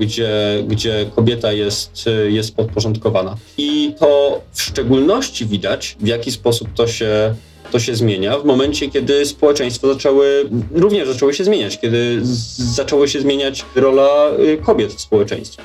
gdzie, 0.00 0.30
gdzie 0.68 1.06
kobieta 1.16 1.52
jest, 1.52 2.04
e, 2.06 2.30
jest 2.30 2.56
podporządkowana. 2.56 3.36
I 3.58 3.94
to 3.98 4.40
w 4.52 4.62
szczególności 4.62 5.46
widać, 5.46 5.96
w 6.00 6.06
jaki 6.06 6.32
sposób 6.32 6.68
to 6.74 6.86
się 6.86 7.34
to 7.72 7.78
się 7.80 7.94
zmienia 7.94 8.38
w 8.38 8.44
momencie, 8.44 8.90
kiedy 8.90 9.26
społeczeństwo 9.26 9.94
zaczęły, 9.94 10.50
również 10.74 11.08
zaczęły 11.08 11.34
się 11.34 11.44
zmieniać, 11.44 11.78
kiedy 11.80 12.20
z- 12.22 12.74
zaczęła 12.76 13.06
się 13.08 13.20
zmieniać 13.20 13.64
rola 13.76 14.30
y, 14.38 14.58
kobiet 14.58 14.92
w 14.94 15.00
społeczeństwie. 15.00 15.62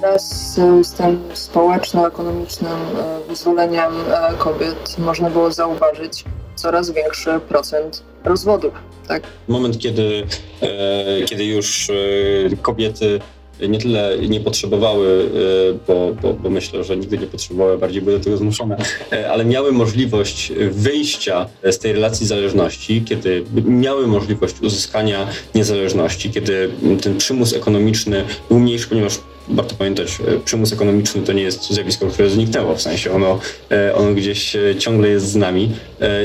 Wraz 0.00 0.54
z, 0.82 0.92
tym 0.92 1.20
społeczno-ekonomicznym 1.34 2.72
e, 2.72 3.28
wyzwoleniem 3.28 3.92
e, 4.12 4.34
kobiet 4.38 4.96
można 4.98 5.30
było 5.30 5.52
zauważyć 5.52 6.24
coraz 6.58 6.90
większy 6.90 7.30
procent 7.48 8.02
rozwodów. 8.24 8.72
Tak? 9.08 9.22
moment, 9.48 9.78
kiedy, 9.78 10.26
e, 10.62 11.22
kiedy 11.24 11.44
już 11.44 11.90
e, 11.90 12.56
kobiety 12.62 13.20
nie 13.68 13.78
tyle 13.78 14.18
nie 14.28 14.40
potrzebowały, 14.40 15.30
e, 15.74 15.78
bo, 15.86 16.12
bo, 16.22 16.34
bo 16.34 16.50
myślę, 16.50 16.84
że 16.84 16.96
nigdy 16.96 17.18
nie 17.18 17.26
potrzebowały, 17.26 17.78
bardziej 17.78 18.02
były 18.02 18.18
do 18.18 18.24
tego 18.24 18.36
zmuszone, 18.36 18.76
e, 19.12 19.30
ale 19.30 19.44
miały 19.44 19.72
możliwość 19.72 20.52
wyjścia 20.70 21.48
z 21.70 21.78
tej 21.78 21.92
relacji 21.92 22.26
zależności, 22.26 23.02
kiedy 23.04 23.44
miały 23.64 24.06
możliwość 24.06 24.60
uzyskania 24.62 25.26
niezależności, 25.54 26.30
kiedy 26.30 26.70
ten 27.02 27.16
przymus 27.16 27.52
ekonomiczny 27.52 28.24
był 28.48 28.58
mniejszy, 28.58 28.88
ponieważ 28.88 29.18
warto 29.50 29.74
pamiętać, 29.74 30.18
e, 30.28 30.40
przymus 30.44 30.72
ekonomiczny 30.72 31.22
to 31.22 31.32
nie 31.32 31.42
jest 31.42 31.70
zjawisko, 31.70 32.06
które 32.06 32.30
zniknęło, 32.30 32.74
w 32.74 32.82
sensie 32.82 33.12
ono, 33.12 33.38
e, 33.70 33.94
ono 33.94 34.12
gdzieś 34.12 34.56
e, 34.56 34.76
ciągle 34.78 35.08
jest 35.08 35.26
z 35.26 35.36
nami 35.36 35.70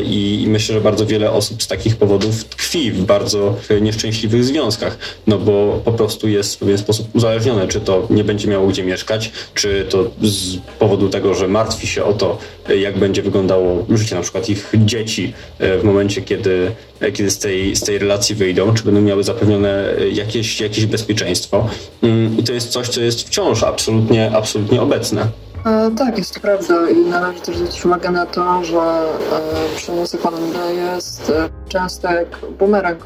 i 0.06 0.46
myślę, 0.48 0.76
że 0.76 0.82
bardzo 0.82 1.06
wiele 1.06 1.32
osób 1.32 1.64
z 1.64 1.68
takich 1.68 1.96
powodów 1.96 2.44
tkwi 2.44 2.92
w 2.92 3.02
bardzo 3.02 3.56
nieszczęśliwych 3.82 4.44
związkach, 4.44 4.98
no 5.28 5.38
bo 5.38 5.82
po 5.86 5.92
prostu 5.92 6.28
jest 6.28 6.56
w 6.56 6.58
pewien 6.58 6.78
sposób 6.78 7.16
uzależnione, 7.16 7.68
czy 7.68 7.82
to 7.82 8.08
nie 8.10 8.24
będzie 8.24 8.48
miało 8.48 8.68
gdzie 8.68 8.84
mieszkać, 8.84 9.32
czy 9.54 9.86
to 9.90 10.12
z 10.22 10.58
powodu 10.80 11.10
tego, 11.10 11.34
że 11.34 11.48
martwi 11.48 11.88
się 11.88 12.04
o 12.04 12.14
to, 12.14 12.38
jak 12.80 12.98
będzie 12.98 13.22
wyglądało 13.22 13.86
życie 13.90 14.16
na 14.16 14.22
przykład 14.22 14.50
ich 14.50 14.72
dzieci 14.76 15.34
w 15.60 15.82
momencie, 15.84 16.22
kiedy, 16.22 16.72
kiedy 17.14 17.32
z, 17.32 17.40
tej, 17.40 17.76
z 17.76 17.82
tej 17.82 17.98
relacji 17.98 18.36
wyjdą, 18.36 18.74
czy 18.74 18.84
będą 18.84 19.02
miały 19.02 19.24
zapewnione 19.24 19.98
e, 19.98 20.10
jakieś, 20.10 20.62
jakieś 20.62 20.86
bezpieczeństwo. 20.86 21.70
Mm, 22.02 22.38
I 22.38 22.44
to 22.44 22.54
jest 22.54 22.70
coś, 22.70 22.90
co 22.90 23.02
jest 23.02 23.28
wciąż 23.28 23.64
absolutnie, 23.64 24.32
absolutnie 24.36 24.82
obecne. 24.82 25.28
E, 25.66 25.92
tak, 25.98 26.18
jest 26.18 26.34
to 26.34 26.40
prawda 26.40 26.90
i 26.90 26.98
należy 26.98 27.42
też 27.42 27.58
zwrócić 27.58 27.86
uwagę 27.86 28.12
na 28.12 28.26
to, 28.26 28.64
że 28.64 28.78
e, 28.78 29.76
przymus 29.76 30.16
ekonomiczny 30.16 30.76
jest 30.76 31.30
e, 31.30 31.50
często 31.70 32.14
jak 32.14 32.28
bumerang. 32.60 33.00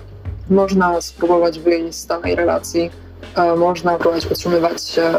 Można 0.50 1.01
spróbować 1.01 1.60
wyjść 1.60 1.98
z 1.98 2.06
danej 2.06 2.36
relacji, 2.36 2.89
e, 3.36 3.56
można 3.56 3.98
próbować 3.98 4.25
podtrzymywać 4.25 4.84
się 4.84 5.13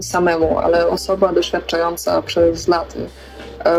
samemu, 0.00 0.58
ale 0.58 0.88
osoba 0.88 1.32
doświadczająca 1.32 2.22
przez 2.22 2.68
laty 2.68 2.98
e, 2.98 3.08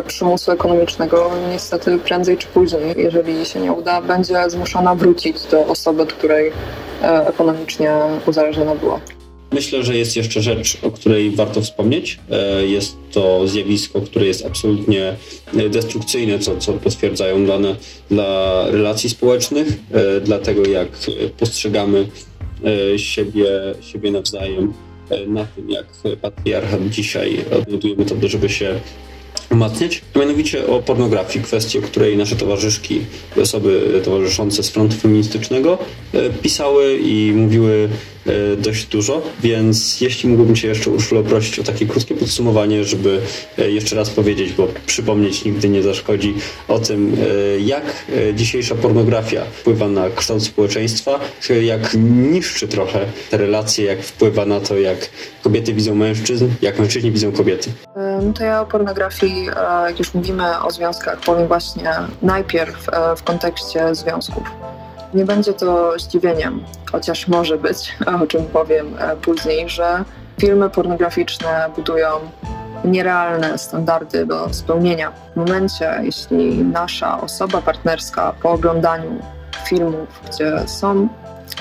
przymusu 0.07 0.51
ekonomicznego 0.51 1.31
niestety 1.51 1.97
prędzej 1.97 2.37
czy 2.37 2.47
później, 2.47 2.95
jeżeli 2.97 3.45
się 3.45 3.59
nie 3.59 3.73
uda, 3.73 4.01
będzie 4.01 4.49
zmuszona 4.49 4.95
wrócić 4.95 5.43
do 5.51 5.65
osoby, 5.65 6.01
od 6.01 6.13
której 6.13 6.51
e, 7.03 7.27
ekonomicznie 7.27 7.91
uzależniona 8.27 8.75
była. 8.75 8.99
Myślę, 9.51 9.83
że 9.83 9.97
jest 9.97 10.15
jeszcze 10.15 10.41
rzecz, 10.41 10.77
o 10.83 10.91
której 10.91 11.31
warto 11.31 11.61
wspomnieć. 11.61 12.19
E, 12.31 12.65
Jest 12.65 12.95
to 13.11 13.47
zjawisko, 13.47 14.01
które 14.01 14.25
jest 14.25 14.45
absolutnie 14.45 15.15
e, 15.57 15.69
destrukcyjne, 15.69 16.39
co, 16.39 16.57
co 16.57 16.73
potwierdzają 16.73 17.45
dane 17.45 17.75
dla 18.11 18.63
relacji 18.71 19.09
społecznych, 19.09 19.67
e, 19.91 20.21
dla 20.21 20.39
tego, 20.39 20.67
jak 20.67 20.87
e, 20.87 21.29
postrzegamy 21.29 22.07
e, 22.93 22.99
siebie, 22.99 23.47
siebie 23.81 24.11
nawzajem, 24.11 24.73
e, 25.09 25.25
na 25.27 25.45
tym, 25.45 25.69
jak 25.69 25.85
patriarchat 26.21 26.89
dzisiaj 26.89 27.45
odnajduje 27.61 27.95
metody, 27.95 28.29
żeby 28.29 28.49
się 28.49 28.79
umacniać, 29.51 30.01
mianowicie 30.15 30.67
o 30.67 30.81
pornografii, 30.81 31.45
kwestii, 31.45 31.79
o 31.79 31.81
której 31.81 32.17
nasze 32.17 32.35
towarzyszki 32.35 33.01
osoby 33.41 34.01
towarzyszące 34.05 34.63
z 34.63 34.69
frontu 34.69 34.95
feministycznego 34.95 35.77
e, 36.13 36.29
pisały 36.29 36.97
i 36.97 37.33
mówiły 37.35 37.89
dość 38.57 38.85
dużo, 38.85 39.21
więc 39.43 40.01
jeśli 40.01 40.29
mógłbym 40.29 40.55
Cię 40.55 40.67
jeszcze 40.67 40.89
Urszula 40.89 41.23
prosić 41.23 41.59
o 41.59 41.63
takie 41.63 41.85
krótkie 41.85 42.15
podsumowanie, 42.15 42.83
żeby 42.83 43.21
e, 43.57 43.71
jeszcze 43.71 43.95
raz 43.95 44.09
powiedzieć, 44.09 44.53
bo 44.53 44.67
przypomnieć 44.85 45.45
nigdy 45.45 45.69
nie 45.69 45.83
zaszkodzi 45.83 46.33
o 46.67 46.79
tym, 46.79 47.17
e, 47.55 47.59
jak 47.59 48.05
dzisiejsza 48.33 48.75
pornografia 48.75 49.45
wpływa 49.45 49.87
na 49.87 50.09
kształt 50.09 50.43
społeczeństwa, 50.43 51.19
jak 51.61 51.93
niszczy 52.09 52.67
trochę 52.67 53.05
te 53.29 53.37
relacje, 53.37 53.85
jak 53.85 54.03
wpływa 54.03 54.45
na 54.45 54.59
to, 54.59 54.77
jak 54.77 55.09
kobiety 55.43 55.73
widzą 55.73 55.95
mężczyzn, 55.95 56.47
jak 56.61 56.79
mężczyźni 56.79 57.11
widzą 57.11 57.31
kobiety. 57.31 57.71
No 58.21 58.33
to 58.33 58.43
ja 58.43 58.61
o 58.61 58.65
pornografii, 58.65 59.49
e, 59.49 59.89
jak 59.89 59.99
już 59.99 60.13
mówimy 60.13 60.61
o 60.61 60.71
związkach, 60.71 61.19
powiem 61.19 61.47
właśnie 61.47 61.91
najpierw 62.21 62.89
e, 62.89 63.15
w 63.15 63.23
kontekście 63.23 63.95
związków. 63.95 64.43
Nie 65.13 65.25
będzie 65.25 65.53
to 65.53 65.99
zdziwieniem, 65.99 66.63
chociaż 66.91 67.27
może 67.27 67.57
być, 67.57 67.95
o 68.23 68.27
czym 68.27 68.45
powiem 68.45 68.95
e, 68.99 69.15
później, 69.15 69.69
że 69.69 70.03
filmy 70.39 70.69
pornograficzne 70.69 71.69
budują 71.75 72.07
nierealne 72.85 73.57
standardy 73.57 74.25
do 74.25 74.53
spełnienia. 74.53 75.11
W 75.33 75.35
momencie, 75.35 75.99
jeśli 76.03 76.63
nasza 76.63 77.21
osoba 77.21 77.61
partnerska 77.61 78.33
po 78.41 78.51
oglądaniu 78.51 79.21
filmów, 79.67 80.21
gdzie 80.29 80.67
są 80.67 81.07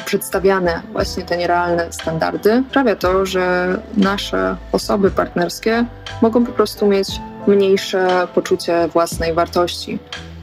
przedstawiane 0.04 0.82
właśnie 0.92 1.22
te 1.22 1.36
nierealne 1.36 1.92
standardy, 1.92 2.62
sprawia 2.70 2.96
to, 2.96 3.26
że 3.26 3.76
nasze 3.96 4.56
osoby 4.72 5.10
partnerskie 5.10 5.84
mogą 6.22 6.46
po 6.46 6.52
prostu 6.52 6.86
mieć 6.86 7.08
mniejsze 7.46 8.28
poczucie 8.34 8.88
własnej 8.88 9.34
wartości. 9.34 9.98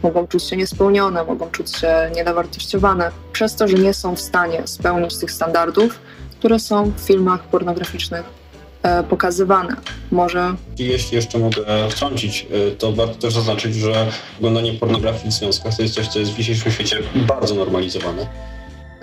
Mogą 0.05 0.27
czuć 0.27 0.43
się 0.43 0.57
niespełnione, 0.57 1.23
mogą 1.23 1.51
czuć 1.51 1.77
się 1.77 2.11
niedowartościowane, 2.15 3.11
przez 3.33 3.55
to, 3.55 3.67
że 3.67 3.77
nie 3.77 3.93
są 3.93 4.15
w 4.15 4.19
stanie 4.19 4.61
spełnić 4.65 5.17
tych 5.17 5.31
standardów, 5.31 5.99
które 6.39 6.59
są 6.59 6.91
w 6.97 6.99
filmach 6.99 7.43
pornograficznych 7.43 8.23
e, 8.83 9.03
pokazywane. 9.03 9.75
Może 10.11 10.55
jeśli 10.79 11.15
jeszcze 11.15 11.39
mogę 11.39 11.89
wtrącić, 11.89 12.47
y, 12.71 12.75
to 12.75 12.91
warto 12.91 13.15
też 13.15 13.33
zaznaczyć, 13.33 13.75
że 13.75 14.07
oglądanie 14.39 14.73
pornografii 14.73 15.31
w 15.31 15.33
związkach 15.33 15.75
to 15.75 15.81
jest 15.81 15.95
coś, 15.95 16.07
co 16.07 16.19
jest 16.19 16.31
w 16.31 16.37
dzisiejszym 16.37 16.71
świecie 16.71 16.97
bardzo 17.15 17.55
normalizowane. 17.55 18.27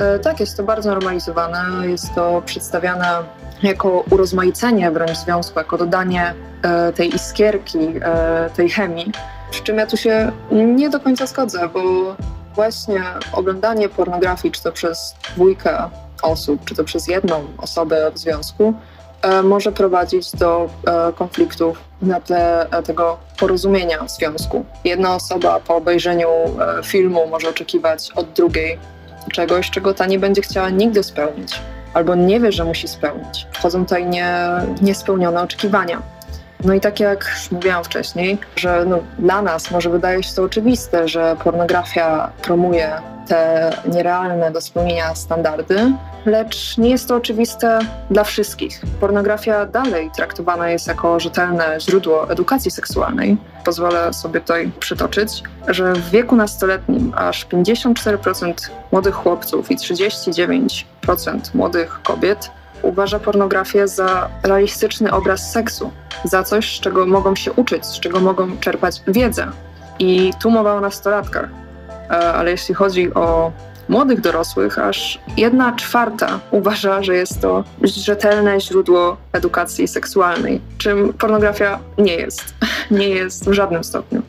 E, 0.03 0.19
Tak, 0.19 0.41
jest 0.41 0.57
to 0.57 0.63
bardzo 0.63 0.91
normalizowane. 0.91 1.89
Jest 1.89 2.15
to 2.15 2.43
przedstawiane 2.47 3.19
jako 3.63 4.05
urozmaicenie 4.11 4.91
wręcz 4.91 5.19
związku, 5.19 5.59
jako 5.59 5.79
dodanie 5.79 6.35
e, 6.63 6.93
tej 6.93 7.15
iskierki, 7.15 7.79
e, 8.03 8.51
tej 8.57 8.71
chemii. 8.71 9.13
Przy 9.51 9.63
czym 9.63 9.79
ja 9.79 9.87
tu 9.87 9.97
się 9.97 10.33
nie 10.51 10.91
do 10.91 11.01
końca 11.01 11.27
zgodzę, 11.27 11.69
bo 11.69 11.81
właśnie 12.55 13.03
oglądanie 13.33 13.89
pornografii, 13.89 14.53
czy 14.53 14.63
to 14.63 14.73
przez 14.73 15.15
dwójkę 15.35 15.91
osób, 16.23 16.65
czy 16.65 16.75
to 16.75 16.85
przez 16.85 17.09
jedną 17.09 17.45
osobę 17.59 18.11
w 18.15 18.19
związku, 18.19 18.75
może 19.45 19.73
prowadzić 19.73 20.33
do 20.33 20.69
konfliktów 21.17 21.79
na 22.03 22.21
tle 22.21 22.67
tego 22.85 23.19
porozumienia 23.39 24.05
w 24.05 24.11
związku. 24.11 24.65
Jedna 24.85 25.15
osoba 25.15 25.61
po 25.61 25.77
obejrzeniu 25.77 26.29
filmu 26.85 27.27
może 27.27 27.49
oczekiwać 27.49 28.11
od 28.17 28.33
drugiej 28.33 28.79
czegoś, 29.33 29.71
czego 29.71 29.95
ta 29.95 30.07
nie 30.07 30.19
będzie 30.19 30.43
chciała 30.43 30.71
nigdy 30.71 31.03
spełnić, 31.03 31.61
albo 31.95 32.15
nie 32.15 32.41
wie, 32.41 32.53
że 32.53 32.65
musi 32.65 32.89
spełnić. 32.89 33.47
Wchodzą 33.53 33.85
tutaj 33.85 34.07
nie, 34.07 34.49
niespełnione 34.83 35.43
oczekiwania. 35.43 36.03
No 36.65 36.75
i 36.75 36.81
tak 36.81 37.01
jak 37.01 37.27
już 37.35 37.51
mówiłam 37.51 37.85
wcześniej, 37.85 38.39
że 38.57 38.85
no, 38.87 38.99
dla 39.19 39.43
nas 39.43 39.71
może 39.71 39.91
wydaje 39.91 40.23
się 40.23 40.35
to 40.35 40.43
oczywiste, 40.43 41.09
że 41.09 41.37
pornografia 41.45 42.33
promuje 42.43 43.01
te 43.29 43.71
nierealne 43.87 44.51
do 44.51 44.61
spełnienia 44.61 45.15
standardy, 45.15 45.93
lecz 46.27 46.79
nie 46.79 46.91
jest 46.91 47.09
to 47.09 47.17
oczywiste 47.17 47.79
dla 48.11 48.25
wszystkich. 48.25 48.81
Pornografia 49.01 49.67
dalej 49.67 50.11
traktowana 50.17 50.71
jest 50.71 50.87
jako 50.87 51.21
rzetelne 51.21 51.81
źródło 51.81 52.31
edukacji 52.31 52.71
seksualnej. 52.71 53.37
Pozwolę 53.65 54.13
sobie 54.13 54.41
tutaj 54.41 54.71
przytoczyć, 54.81 55.43
że 55.69 55.93
w 55.93 56.11
wieku 56.11 56.37
nastoletnim 56.37 57.13
aż 57.17 57.47
54% 57.47 58.55
młodych 58.93 59.15
chłopców 59.15 59.71
i 59.71 59.77
39% 59.77 60.85
młodych 61.55 62.01
kobiet 62.03 62.51
uważa 62.83 63.19
pornografię 63.19 63.89
za 63.89 64.29
realistyczny 64.43 65.13
obraz 65.13 65.53
seksu, 65.53 65.91
za 66.25 66.43
coś, 66.43 66.77
z 66.77 66.81
czego 66.81 67.07
mogą 67.07 67.35
się 67.35 67.53
uczyć, 67.53 67.87
z 67.87 68.01
czego 68.01 68.21
mogą 68.21 68.59
czerpać 68.59 69.03
wiedzę. 69.09 69.47
I 69.99 70.33
tu 70.43 70.51
mowa 70.51 70.75
o 70.75 70.81
nastolatkach. 70.81 71.49
E, 72.11 72.33
Ale 72.35 72.51
jeśli 72.51 72.75
chodzi 72.75 73.15
o 73.15 73.53
młodych 73.89 74.21
dorosłych, 74.21 74.79
aż 74.79 75.21
jedna 75.37 75.73
czwarta 75.73 76.41
uważa, 76.51 77.03
że 77.03 77.15
jest 77.15 77.41
to 77.41 77.65
rzetelne 77.83 78.61
źródło 78.61 79.17
edukacji 79.33 79.89
seksualnej, 79.89 80.61
czym 80.79 81.13
pornografia 81.13 81.79
nie 81.99 82.15
jest. 82.15 82.55
Nie 82.91 83.09
jest 83.09 83.49
w 83.49 83.53
żadnym 83.53 83.85
stopniu. 83.85 84.23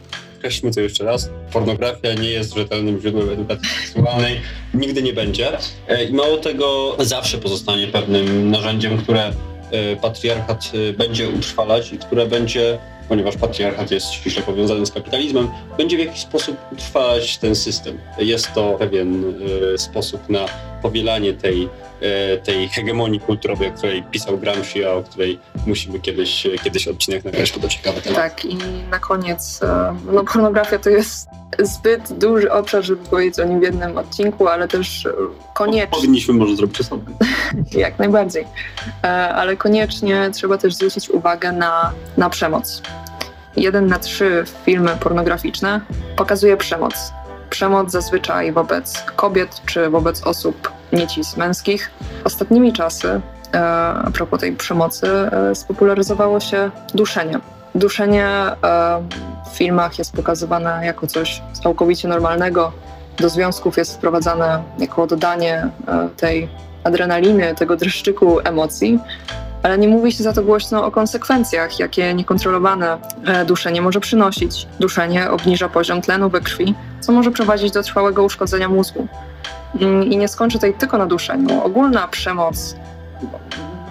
Podkreślmy 0.43 0.71
to 0.71 0.81
jeszcze 0.81 1.03
raz. 1.03 1.29
Pornografia 1.53 2.13
nie 2.13 2.29
jest 2.29 2.53
rzetelnym 2.53 3.01
źródłem 3.01 3.29
edukacji 3.29 3.69
seksualnej, 3.69 4.41
nigdy 4.73 5.03
nie 5.03 5.13
będzie. 5.13 5.57
E, 5.87 6.03
I 6.03 6.13
mało 6.13 6.37
tego, 6.37 6.95
zawsze 6.99 7.37
pozostanie 7.37 7.87
pewnym 7.87 8.51
narzędziem, 8.51 8.97
które 8.97 9.23
e, 9.71 9.95
patriarchat 9.95 10.71
e, 10.89 10.93
będzie 10.93 11.29
utrwalać 11.29 11.93
i 11.93 11.97
które 11.97 12.25
będzie, 12.25 12.77
ponieważ 13.09 13.37
patriarchat 13.37 13.91
jest 13.91 14.11
ściśle 14.11 14.43
powiązany 14.43 14.85
z 14.85 14.91
kapitalizmem, 14.91 15.49
będzie 15.77 15.97
w 15.97 15.99
jakiś 15.99 16.21
sposób 16.21 16.57
utrwalać 16.71 17.37
ten 17.37 17.55
system. 17.55 17.99
Jest 18.19 18.53
to 18.53 18.75
pewien 18.79 19.33
sposób 19.77 20.29
na 20.29 20.45
powielanie 20.83 21.33
tej, 21.33 21.69
e, 22.01 22.37
tej 22.37 22.69
hegemonii 22.69 23.19
kulturowej, 23.19 23.69
o 23.69 23.71
której 23.71 24.03
pisał 24.03 24.37
Gramsci, 24.37 24.85
a 24.85 24.91
o 24.91 25.03
której 25.03 25.39
musimy 25.67 25.99
kiedyś, 25.99 26.47
kiedyś 26.63 26.87
odcinek 26.87 27.25
nagrać, 27.25 27.51
bo 27.51 27.59
to 27.59 27.67
ciekawy 27.67 28.01
temat. 28.01 28.17
Tak, 28.17 28.45
i 28.45 28.57
na 28.91 28.99
koniec, 28.99 29.59
e, 29.63 29.95
no 30.11 30.23
pornografia 30.23 30.79
to 30.79 30.89
jest 30.89 31.27
zbyt 31.59 32.13
duży 32.13 32.51
obszar, 32.51 32.83
żeby 32.83 33.05
powiedzieć 33.05 33.39
o 33.39 33.43
nim 33.43 33.59
w 33.59 33.63
jednym 33.63 33.97
odcinku, 33.97 34.47
ale 34.47 34.67
też 34.67 35.05
e, 35.05 35.13
koniecznie, 35.53 35.87
Powinniśmy 35.87 36.33
może 36.33 36.55
zrobić 36.55 36.81
osobny. 36.81 37.15
jak 37.85 37.99
najbardziej, 37.99 38.45
E, 39.03 39.07
ale 39.35 39.57
koniecznie 39.57 40.29
trzeba 40.33 40.57
też 40.57 40.75
zwrócić 40.75 41.09
uwagę 41.09 41.51
na, 41.51 41.93
na 42.17 42.29
przemoc. 42.29 42.81
Jeden 43.55 43.87
na 43.87 43.99
trzy 43.99 44.45
filmy 44.65 44.97
pornograficzne 44.99 45.81
pokazuje 46.15 46.57
przemoc. 46.57 47.13
Przemoc 47.53 47.91
zazwyczaj 47.91 48.51
wobec 48.51 49.03
kobiet 49.15 49.61
czy 49.65 49.89
wobec 49.89 50.23
osób 50.23 50.71
niecis 50.93 51.37
męskich. 51.37 51.91
Ostatnimi 52.23 52.73
czasy, 52.73 53.21
e, 53.53 53.59
a 54.05 54.11
propos 54.13 54.39
tej 54.39 54.51
przemocy, 54.51 55.07
e, 55.07 55.55
spopularyzowało 55.55 56.39
się 56.39 56.71
duszenie. 56.93 57.39
Duszenie 57.75 58.27
e, 58.27 58.55
w 59.51 59.57
filmach 59.57 59.99
jest 59.99 60.13
pokazywane 60.13 60.85
jako 60.85 61.07
coś 61.07 61.41
całkowicie 61.63 62.07
normalnego. 62.07 62.71
Do 63.17 63.29
związków 63.29 63.77
jest 63.77 63.95
wprowadzane 63.95 64.63
jako 64.79 65.07
dodanie 65.07 65.67
tej 66.17 66.49
adrenaliny, 66.83 67.55
tego 67.55 67.75
dreszczyku 67.75 68.39
emocji, 68.43 68.99
ale 69.63 69.77
nie 69.77 69.87
mówi 69.87 70.11
się 70.11 70.23
za 70.23 70.33
to 70.33 70.43
głośno 70.43 70.85
o 70.85 70.91
konsekwencjach, 70.91 71.79
jakie 71.79 72.13
niekontrolowane 72.13 72.97
e, 73.25 73.45
duszenie 73.45 73.81
może 73.81 73.99
przynosić. 73.99 74.67
Duszenie 74.79 75.31
obniża 75.31 75.69
poziom 75.69 76.01
tlenu 76.01 76.29
we 76.29 76.41
krwi, 76.41 76.75
co 76.99 77.11
może 77.11 77.31
prowadzić 77.31 77.71
do 77.71 77.83
trwałego 77.83 78.23
uszkodzenia 78.23 78.69
mózgu. 78.69 79.07
Mm, 79.81 80.03
I 80.03 80.17
nie 80.17 80.27
skończę 80.27 80.57
tutaj 80.57 80.73
tylko 80.73 80.97
na 80.97 81.05
duszeniu. 81.05 81.63
Ogólna 81.63 82.07
przemoc, 82.07 82.75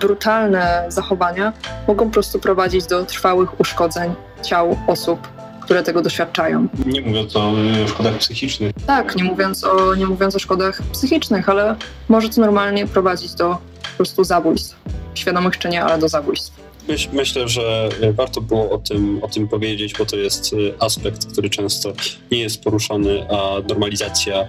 brutalne 0.01 0.85
zachowania 0.89 1.53
mogą 1.89 2.07
po 2.07 2.13
prostu 2.13 2.39
prowadzić 2.39 2.87
do 2.87 3.05
trwałych 3.05 3.61
uszkodzeń 3.61 4.15
ciał 4.43 4.77
osób, 4.87 5.29
które 5.65 5.83
tego 5.83 6.03
doświadczają. 6.03 6.69
Nie 6.87 7.01
mówiąc 7.01 7.37
o 7.37 7.53
y, 7.85 7.89
szkodach 7.89 8.19
psychicznych. 8.19 8.73
Tak, 8.87 9.17
nie 9.17 9.25
mówiąc 9.25 9.65
o, 9.65 9.95
nie 9.95 10.07
mówiąc 10.07 10.37
o 10.37 10.39
szkodach 10.39 10.83
psychicznych, 10.93 11.49
ale 11.49 11.77
może 12.09 12.29
to 12.29 12.41
normalnie 12.41 12.87
prowadzić 12.87 13.35
do 13.35 13.49
po 13.83 13.97
prostu 13.97 14.25
zabójstw. 14.25 14.77
Świadomych 15.15 15.59
czy 15.59 15.69
nie, 15.69 15.85
ale 15.85 15.99
do 15.99 16.09
zabójstw. 16.09 16.53
Myśl, 16.89 17.09
myślę, 17.13 17.49
że 17.49 17.89
y, 18.03 18.13
warto 18.13 18.41
było 18.41 18.71
o 18.71 18.79
tym, 18.79 19.19
o 19.23 19.29
tym 19.29 19.49
powiedzieć, 19.49 19.95
bo 19.99 20.07
to 20.07 20.17
jest 20.17 20.53
y, 20.53 20.75
aspekt, 20.81 21.33
który 21.33 21.51
często 21.51 21.93
nie 22.31 22.39
jest 22.39 22.63
poruszany, 22.63 23.27
a 23.31 23.69
normalizacja 23.69 24.49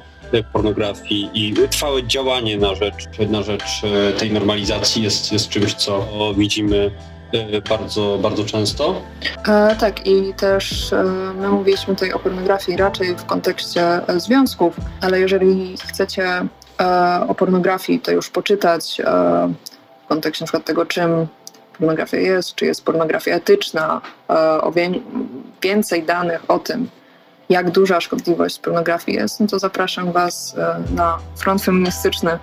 pornografii 0.54 1.30
i 1.34 1.54
trwałe 1.70 2.08
działanie 2.08 2.58
na 2.58 2.76
rzecz, 2.76 3.06
na 3.30 3.44
rzecz 3.44 3.82
tej 4.18 4.32
normalizacji 4.32 5.04
jest, 5.04 5.32
jest 5.32 5.50
czymś, 5.50 5.74
co 5.74 6.08
widzimy 6.38 6.92
bardzo, 7.70 8.20
bardzo 8.22 8.46
często. 8.46 9.02
E, 9.48 9.76
tak, 9.76 10.08
i 10.08 10.34
też 10.34 10.94
e, 10.94 11.04
my 11.40 11.50
mówiliśmy 11.50 11.96
tutaj 11.96 12.14
o 12.14 12.20
pornografii 12.20 12.78
raczej 12.78 13.16
w 13.16 13.26
kontekście 13.26 13.82
e, 14.08 14.20
związków, 14.20 14.76
ale 15.02 15.20
jeżeli 15.20 15.78
chcecie 15.78 16.46
e, 16.82 17.26
o 17.28 17.36
pornografii 17.36 18.00
to 18.00 18.12
już 18.12 18.30
poczytać 18.30 19.00
e, 19.00 19.04
w 20.06 20.08
kontekście 20.08 20.46
przykład 20.46 20.66
tego, 20.66 20.86
czym 20.86 21.28
pornografia 21.78 22.18
jest, 22.18 22.56
czy 22.56 22.66
jest 22.66 22.86
pornografia 22.86 23.36
etyczna, 23.36 24.02
e, 24.30 24.62
o 24.62 24.72
wie, 24.72 24.90
więcej 25.62 26.04
danych 26.04 26.42
o 26.48 26.60
tym, 26.60 26.90
jak 27.50 27.72
duża 27.72 28.02
szkodliwość 28.02 28.60
pornografii 28.60 29.18
jest, 29.18 29.40
no 29.40 29.48
to 29.48 29.60
zapraszam 29.60 30.12
Was 30.12 30.56
e, 30.58 30.94
na 30.96 31.18
front 31.36 31.64
feministyczny 31.64 32.32
e, 32.32 32.40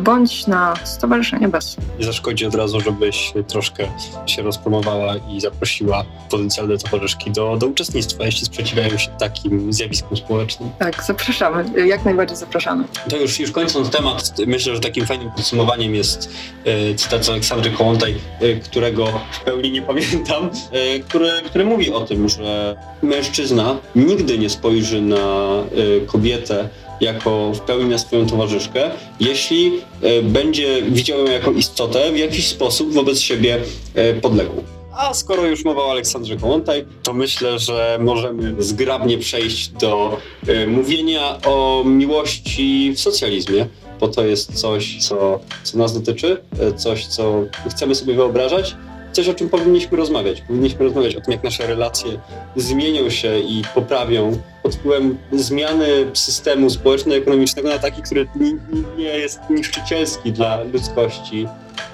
bądź 0.00 0.46
na 0.46 0.74
Stowarzyszenie 0.84 1.48
BES. 1.48 1.76
Nie 1.98 2.04
zaszkodzi 2.04 2.46
od 2.46 2.54
razu, 2.54 2.80
żebyś 2.80 3.32
troszkę 3.48 3.88
się 4.26 4.42
rozpromowała 4.42 5.14
i 5.16 5.40
zaprosiła 5.40 6.04
potencjalne 6.30 6.78
towarzyszki 6.78 7.30
do, 7.30 7.56
do 7.56 7.66
uczestnictwa, 7.66 8.24
jeśli 8.24 8.46
sprzeciwiają 8.46 8.98
się 8.98 9.10
takim 9.18 9.72
zjawiskom 9.72 10.16
społecznym. 10.16 10.70
Tak, 10.78 11.04
zapraszamy, 11.04 11.86
jak 11.86 12.04
najbardziej 12.04 12.36
zapraszamy. 12.36 12.84
To 13.10 13.16
już, 13.16 13.40
już 13.40 13.50
kończąc 13.50 13.90
temat, 13.90 14.32
myślę, 14.46 14.74
że 14.74 14.80
takim 14.80 15.06
fajnym 15.06 15.30
podsumowaniem 15.30 15.94
jest 15.94 16.30
e, 16.64 16.94
cytat 16.94 17.24
z 17.24 17.28
Aleksandry 17.28 17.70
Kołątaj, 17.70 18.14
e, 18.40 18.54
którego 18.54 19.06
w 19.32 19.40
pełni 19.40 19.70
nie 19.70 19.82
pamiętam, 19.90 20.50
e, 20.72 20.98
który, 20.98 21.30
który 21.46 21.64
mówi 21.64 21.92
o 21.92 22.00
tym, 22.00 22.28
że 22.28 22.76
mężczyzna 23.02 23.76
nigdy 23.96 24.38
nie 24.38 24.50
spojrzy 24.50 25.00
na 25.00 25.16
e, 25.16 26.06
kobietę 26.06 26.68
jako 27.00 27.52
w 27.52 27.60
pełni 27.60 27.90
na 27.90 27.98
swoją 27.98 28.26
towarzyszkę, 28.26 28.90
jeśli 29.20 29.72
e, 30.02 30.22
będzie 30.22 30.82
widział 30.82 31.18
ją 31.18 31.32
jako 31.32 31.50
istotę 31.50 32.12
w 32.12 32.18
jakiś 32.18 32.48
sposób 32.48 32.92
wobec 32.92 33.20
siebie 33.20 33.58
e, 33.94 34.14
podległą. 34.14 34.64
A 34.96 35.14
skoro 35.14 35.46
już 35.46 35.64
mowa 35.64 35.82
o 35.82 35.90
Aleksandrze 35.90 36.36
Kołątaj, 36.36 36.84
to 37.02 37.12
myślę, 37.12 37.58
że 37.58 37.98
możemy 38.00 38.62
zgrabnie 38.62 39.18
przejść 39.18 39.68
do 39.68 40.18
e, 40.46 40.66
mówienia 40.66 41.38
o 41.46 41.82
miłości 41.86 42.92
w 42.96 43.00
socjalizmie, 43.00 43.66
bo 44.00 44.08
to 44.08 44.24
jest 44.24 44.54
coś, 44.54 44.98
co, 44.98 45.40
co 45.62 45.78
nas 45.78 45.94
dotyczy, 45.94 46.36
coś, 46.76 47.06
co 47.06 47.42
chcemy 47.70 47.94
sobie 47.94 48.14
wyobrażać, 48.14 48.76
coś, 49.12 49.28
o 49.28 49.34
czym 49.34 49.48
powinniśmy 49.48 49.96
rozmawiać. 49.96 50.40
Powinniśmy 50.40 50.84
rozmawiać 50.84 51.16
o 51.16 51.20
tym, 51.20 51.32
jak 51.32 51.44
nasze 51.44 51.66
relacje 51.66 52.10
zmienią 52.56 53.10
się 53.10 53.38
i 53.38 53.62
poprawią 53.74 54.38
pod 54.62 54.74
wpływem 54.74 55.18
zmiany 55.32 55.86
systemu 56.14 56.70
społeczno-ekonomicznego 56.70 57.68
na 57.68 57.78
taki, 57.78 58.02
który 58.02 58.26
ni- 58.36 58.52
ni- 58.52 58.84
nie 58.98 59.04
jest 59.18 59.40
niszczycielski 59.50 60.32
dla 60.32 60.62
ludzkości 60.62 61.46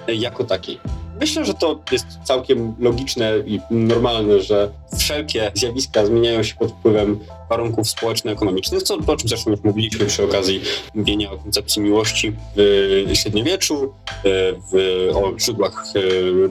jako 0.08 0.44
takiej. 0.44 0.80
Myślę, 1.20 1.44
że 1.44 1.54
to 1.54 1.80
jest 1.92 2.06
całkiem 2.24 2.74
logiczne 2.78 3.32
i 3.46 3.60
normalne, 3.70 4.40
że 4.40 4.70
wszelkie 4.98 5.50
zjawiska 5.54 6.06
zmieniają 6.06 6.42
się 6.42 6.54
pod 6.54 6.72
wpływem 6.72 7.18
warunków 7.50 7.88
społeczno-ekonomicznych, 7.88 8.82
co, 8.82 8.94
o 9.06 9.16
czym 9.16 9.28
zresztą 9.28 9.50
już 9.50 9.60
mówiliśmy 9.64 10.06
przy 10.06 10.24
okazji 10.24 10.60
mówienia 10.94 11.32
o 11.32 11.38
koncepcji 11.38 11.82
miłości 11.82 12.32
w 12.56 13.10
średniowieczu, 13.14 13.84
e, 13.84 14.12
w, 14.72 15.10
o 15.14 15.38
źródłach 15.38 15.84
e, 15.94 16.00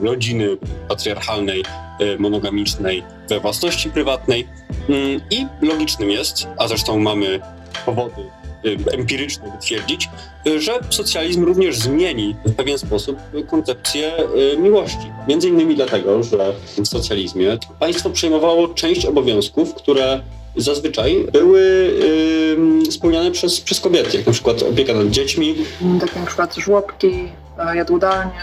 rodziny 0.06 0.56
patriarchalnej, 0.88 1.64
monogamicznej, 2.18 3.02
we 3.28 3.40
własności 3.40 3.90
prywatnej. 3.90 4.48
Mm, 4.88 5.20
I 5.30 5.46
logicznym 5.62 6.10
jest, 6.10 6.48
a 6.58 6.68
zresztą 6.68 6.98
mamy 6.98 7.40
powody 7.86 8.22
e, 8.64 8.92
empiryczne 8.92 9.50
wytwierdzić, 9.50 10.08
że 10.58 10.72
socjalizm 10.90 11.44
również 11.44 11.78
zmieni 11.78 12.36
w 12.44 12.54
pewien 12.54 12.78
sposób 12.78 13.18
koncepcję 13.46 14.12
e, 14.16 14.56
miłości. 14.56 15.12
Między 15.28 15.48
innymi 15.48 15.76
dlatego, 15.76 16.22
że 16.22 16.52
w 16.82 16.88
socjalizmie 16.88 17.58
państwo 17.80 18.10
przejmowało 18.10 18.68
część 18.68 19.06
obowiązków, 19.06 19.74
które 19.74 20.20
zazwyczaj 20.56 21.26
były 21.32 21.90
ym, 22.52 22.92
spełniane 22.92 23.30
przez, 23.30 23.60
przez 23.60 23.80
kobiety, 23.80 24.16
jak 24.16 24.26
na 24.26 24.32
przykład 24.32 24.62
opieka 24.62 24.92
nad 24.92 25.10
dziećmi, 25.10 25.54
Takie 26.00 26.20
na 26.20 26.26
przykład 26.26 26.54
żłobki, 26.54 27.28
jadłodalnie, 27.74 28.40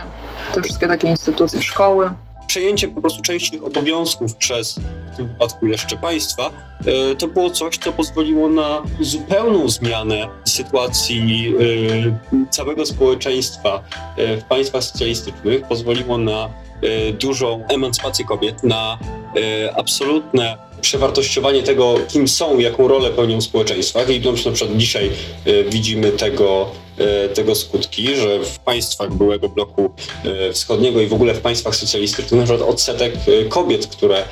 te 0.53 0.61
wszystkie 0.61 0.87
takie 0.87 1.07
instytucje, 1.07 1.61
szkoły. 1.61 2.09
Przejęcie 2.53 2.87
po 2.87 3.01
prostu 3.01 3.21
części 3.21 3.59
obowiązków 3.59 4.35
przez 4.35 4.79
w 5.13 5.17
tym 5.17 5.27
wypadku 5.27 5.67
jeszcze 5.67 5.97
państwa, 5.97 6.51
e, 6.85 7.15
to 7.15 7.27
było 7.27 7.49
coś, 7.49 7.77
co 7.77 7.91
pozwoliło 7.91 8.49
na 8.49 8.83
zupełną 8.99 9.69
zmianę 9.69 10.27
sytuacji 10.45 11.53
e, 12.39 12.49
całego 12.49 12.85
społeczeństwa 12.85 13.83
e, 14.17 14.37
w 14.37 14.43
państwach 14.43 14.83
socjalistycznych, 14.83 15.67
pozwoliło 15.67 16.17
na 16.17 16.49
dużą 17.19 17.67
emancypację 17.67 18.25
kobiet, 18.25 18.63
na 18.63 18.97
absolutne 19.75 20.57
przewartościowanie 20.83 21.63
tego, 21.63 21.95
kim 22.07 22.27
są, 22.27 22.59
jaką 22.59 22.87
rolę 22.87 23.09
pełnią 23.09 23.37
w 23.37 23.43
społeczeństwach. 23.43 24.09
I 24.09 24.19
na 24.19 24.33
przykład 24.33 24.77
dzisiaj 24.77 25.09
e, 25.45 25.63
widzimy 25.63 26.11
tego, 26.11 26.71
e, 26.97 27.29
tego 27.29 27.55
skutki, 27.55 28.15
że 28.15 28.39
w 28.39 28.59
państwach 28.59 29.13
byłego 29.13 29.49
bloku 29.49 29.91
e, 30.23 30.53
wschodniego 30.53 31.01
i 31.01 31.07
w 31.07 31.13
ogóle 31.13 31.33
w 31.33 31.41
państwach 31.41 31.75
socjalistycznych 31.75 32.39
na 32.39 32.45
przykład 32.45 32.69
odsetek 32.69 33.13
kobiet, 33.49 33.87
które 33.87 34.23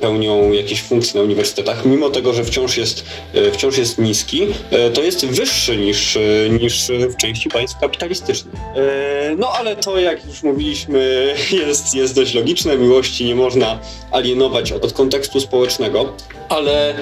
pełnią 0.00 0.52
jakieś 0.52 0.82
funkcje 0.82 1.20
na 1.20 1.24
uniwersytetach, 1.24 1.84
mimo 1.84 2.10
tego, 2.10 2.34
że 2.34 2.44
wciąż 2.44 2.76
jest, 2.76 3.04
e, 3.34 3.50
wciąż 3.50 3.78
jest 3.78 3.98
niski, 3.98 4.46
e, 4.70 4.90
to 4.90 5.02
jest 5.02 5.26
wyższy 5.26 5.76
niż, 5.76 6.16
e, 6.16 6.20
niż 6.50 6.88
w 6.88 7.16
części 7.16 7.48
państw 7.48 7.78
kapitalistycznych. 7.78 8.54
E, 8.76 9.34
No 9.38 9.48
ale 9.58 9.76
to, 9.76 9.98
jak 10.00 10.26
już 10.26 10.42
mówiliśmy, 10.42 11.34
jest, 11.66 11.94
jest 11.94 12.14
dość 12.14 12.34
logiczne. 12.34 12.78
Miłości 12.78 13.24
nie 13.24 13.34
można 13.34 13.78
alienować 14.10 14.72
od 14.72 14.92
kontekstu 14.92 15.40
społecznego, 15.40 16.12
ale 16.48 16.94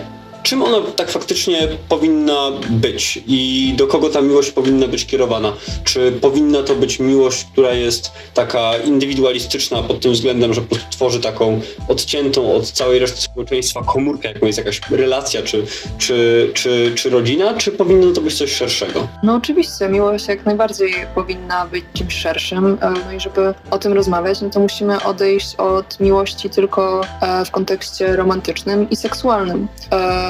czym 0.42 0.62
ona 0.62 0.80
tak 0.96 1.10
faktycznie 1.10 1.68
powinna 1.88 2.50
być 2.70 3.22
i 3.26 3.72
do 3.76 3.86
kogo 3.86 4.08
ta 4.08 4.20
miłość 4.20 4.50
powinna 4.50 4.88
być 4.88 5.06
kierowana? 5.06 5.52
Czy 5.84 6.12
powinna 6.12 6.62
to 6.62 6.74
być 6.74 6.98
miłość, 7.00 7.46
która 7.52 7.72
jest 7.72 8.12
taka 8.34 8.76
indywidualistyczna 8.76 9.82
pod 9.82 10.00
tym 10.00 10.12
względem, 10.12 10.54
że 10.54 10.62
tworzy 10.90 11.20
taką 11.20 11.60
odciętą 11.88 12.54
od 12.54 12.70
całej 12.70 12.98
reszty 12.98 13.20
społeczeństwa 13.20 13.82
komórkę, 13.82 14.28
jaką 14.28 14.46
jest 14.46 14.58
jakaś 14.58 14.80
relacja 14.90 15.42
czy, 15.42 15.66
czy, 15.98 16.50
czy, 16.54 16.92
czy 16.94 17.10
rodzina, 17.10 17.54
czy 17.54 17.72
powinno 17.72 18.12
to 18.12 18.20
być 18.20 18.38
coś 18.38 18.52
szerszego? 18.52 19.08
No 19.22 19.34
oczywiście, 19.34 19.88
miłość 19.88 20.28
jak 20.28 20.46
najbardziej 20.46 20.94
powinna 21.14 21.66
być 21.66 21.84
czymś 21.94 22.14
szerszym. 22.14 22.78
e, 22.80 22.92
No 23.06 23.12
i 23.12 23.20
żeby 23.20 23.54
o 23.70 23.78
tym 23.78 23.92
rozmawiać, 23.92 24.40
no 24.40 24.50
to 24.50 24.60
musimy 24.60 25.02
odejść 25.02 25.56
od 25.56 26.00
miłości 26.00 26.50
tylko 26.50 27.00
e, 27.22 27.44
w 27.44 27.50
kontekście 27.50 28.16
romantycznym 28.16 28.90
i 28.90 28.96
seksualnym. 28.96 29.68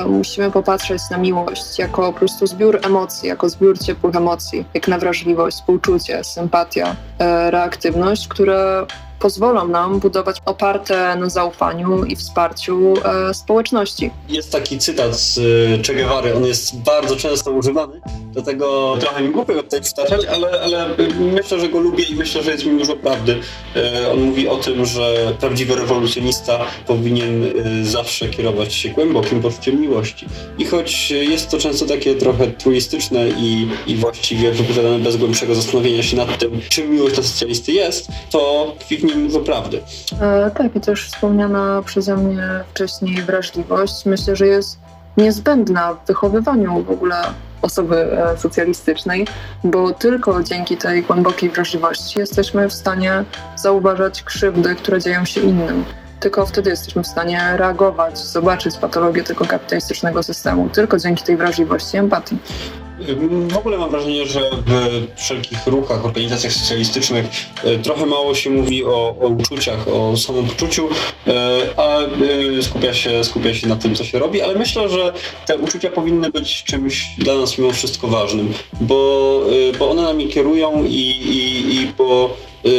Musimy 0.06 0.50
popatrzeć 0.50 1.02
na 1.10 1.18
miłość 1.18 1.78
jako 1.78 2.12
po 2.12 2.18
prostu 2.18 2.46
zbiór 2.46 2.78
emocji, 2.82 3.28
jako 3.28 3.48
zbiór 3.48 3.78
ciepłych 3.78 4.16
emocji, 4.16 4.64
jak 4.74 4.88
na 4.88 4.98
wrażliwość, 4.98 5.56
współczucie, 5.56 6.24
sympatia, 6.24 6.96
e, 7.18 7.50
reaktywność, 7.50 8.28
które 8.28 8.86
pozwolą 9.22 9.68
nam 9.68 10.00
budować 10.00 10.36
oparte 10.44 11.16
na 11.16 11.30
zaufaniu 11.30 12.04
i 12.04 12.16
wsparciu 12.16 12.94
e, 13.04 13.34
społeczności. 13.34 14.10
Jest 14.28 14.52
taki 14.52 14.78
cytat 14.78 15.16
z 15.16 15.38
y, 15.38 15.82
Che 15.86 15.94
Guevary, 15.94 16.36
on 16.36 16.44
jest 16.44 16.76
bardzo 16.76 17.16
często 17.16 17.50
używany, 17.50 18.00
dlatego 18.32 18.96
trochę 19.00 19.22
mi 19.22 19.28
głupio 19.30 19.54
go 19.54 19.62
tutaj 19.62 19.80
przytaczać, 19.80 20.24
ale, 20.24 20.60
ale 20.60 20.86
myślę, 21.18 21.60
że 21.60 21.68
go 21.68 21.80
lubię 21.80 22.04
i 22.04 22.14
myślę, 22.14 22.42
że 22.42 22.50
jest 22.50 22.64
nim 22.64 22.78
dużo 22.78 22.96
prawdy. 22.96 23.40
Y, 23.76 24.10
On 24.12 24.20
mówi 24.20 24.48
o 24.48 24.56
tym, 24.56 24.86
że 24.86 25.34
prawdziwy 25.40 25.74
rewolucjonista 25.74 26.64
powinien 26.86 27.44
y, 27.44 27.84
zawsze 27.84 28.28
kierować 28.28 28.74
się 28.74 28.88
głębokim 28.88 29.42
poczuciem 29.42 29.80
miłości. 29.80 30.26
I 30.58 30.64
choć 30.64 31.10
jest 31.10 31.50
to 31.50 31.58
często 31.58 31.86
takie 31.86 32.14
trochę 32.14 32.46
truistyczne 32.46 33.28
i, 33.28 33.68
i 33.86 33.96
właściwie 33.96 34.52
wypowiadane 34.52 34.98
bez 34.98 35.16
głębszego 35.16 35.54
zastanowienia 35.54 36.02
się 36.02 36.16
nad 36.16 36.38
tym, 36.38 36.60
czym 36.68 36.90
miłość 36.90 37.14
dla 37.14 37.24
socjalisty 37.24 37.72
jest, 37.72 38.08
to 38.30 38.72
w 38.78 38.84
dużo 39.14 39.40
prawdy. 39.40 39.80
E, 40.20 40.50
tak, 40.50 40.76
i 40.76 40.80
też 40.80 41.06
wspomniana 41.06 41.82
przeze 41.84 42.16
mnie 42.16 42.48
wcześniej 42.70 43.22
wrażliwość 43.22 44.06
myślę, 44.06 44.36
że 44.36 44.46
jest 44.46 44.78
niezbędna 45.16 45.94
w 45.94 46.06
wychowywaniu 46.06 46.82
w 46.82 46.90
ogóle 46.90 47.16
osoby 47.62 47.96
e, 47.96 48.38
socjalistycznej, 48.38 49.26
bo 49.64 49.92
tylko 49.92 50.42
dzięki 50.42 50.76
tej 50.76 51.02
głębokiej 51.02 51.50
wrażliwości 51.50 52.18
jesteśmy 52.18 52.68
w 52.68 52.72
stanie 52.72 53.24
zauważać 53.56 54.22
krzywdy, 54.22 54.74
które 54.74 55.00
dzieją 55.00 55.24
się 55.24 55.40
innym. 55.40 55.84
Tylko 56.20 56.46
wtedy 56.46 56.70
jesteśmy 56.70 57.02
w 57.02 57.06
stanie 57.06 57.40
reagować, 57.56 58.18
zobaczyć 58.18 58.76
patologię 58.76 59.22
tego 59.22 59.44
kapitalistycznego 59.44 60.22
systemu. 60.22 60.68
Tylko 60.68 60.98
dzięki 60.98 61.24
tej 61.24 61.36
wrażliwości 61.36 61.96
i 61.96 62.00
empatii. 62.00 62.38
W 63.48 63.56
ogóle 63.56 63.78
mam 63.78 63.90
wrażenie, 63.90 64.26
że 64.26 64.40
w 64.66 65.06
wszelkich 65.16 65.66
ruchach, 65.66 66.04
organizacjach 66.04 66.52
socjalistycznych 66.52 67.26
e, 67.64 67.78
trochę 67.78 68.06
mało 68.06 68.34
się 68.34 68.50
mówi 68.50 68.84
o, 68.84 69.16
o 69.20 69.28
uczuciach, 69.28 69.88
o 69.88 70.16
samopoczuciu, 70.16 70.88
e, 71.26 71.32
a 71.76 71.98
e, 71.98 72.62
skupia 72.62 72.94
się, 72.94 73.24
skupia 73.24 73.54
się 73.54 73.68
na 73.68 73.76
tym, 73.76 73.94
co 73.94 74.04
się 74.04 74.18
robi, 74.18 74.42
ale 74.42 74.54
myślę, 74.54 74.88
że 74.88 75.12
te 75.46 75.56
uczucia 75.56 75.90
powinny 75.90 76.30
być 76.30 76.64
czymś 76.64 77.06
dla 77.18 77.34
nas 77.34 77.58
mimo 77.58 77.72
wszystko 77.72 78.08
ważnym, 78.08 78.52
bo, 78.80 79.40
bo 79.78 79.90
one 79.90 80.02
nami 80.02 80.28
kierują 80.28 80.84
i, 80.84 80.90
i, 80.90 81.74
i 81.74 81.92
bo 81.98 82.36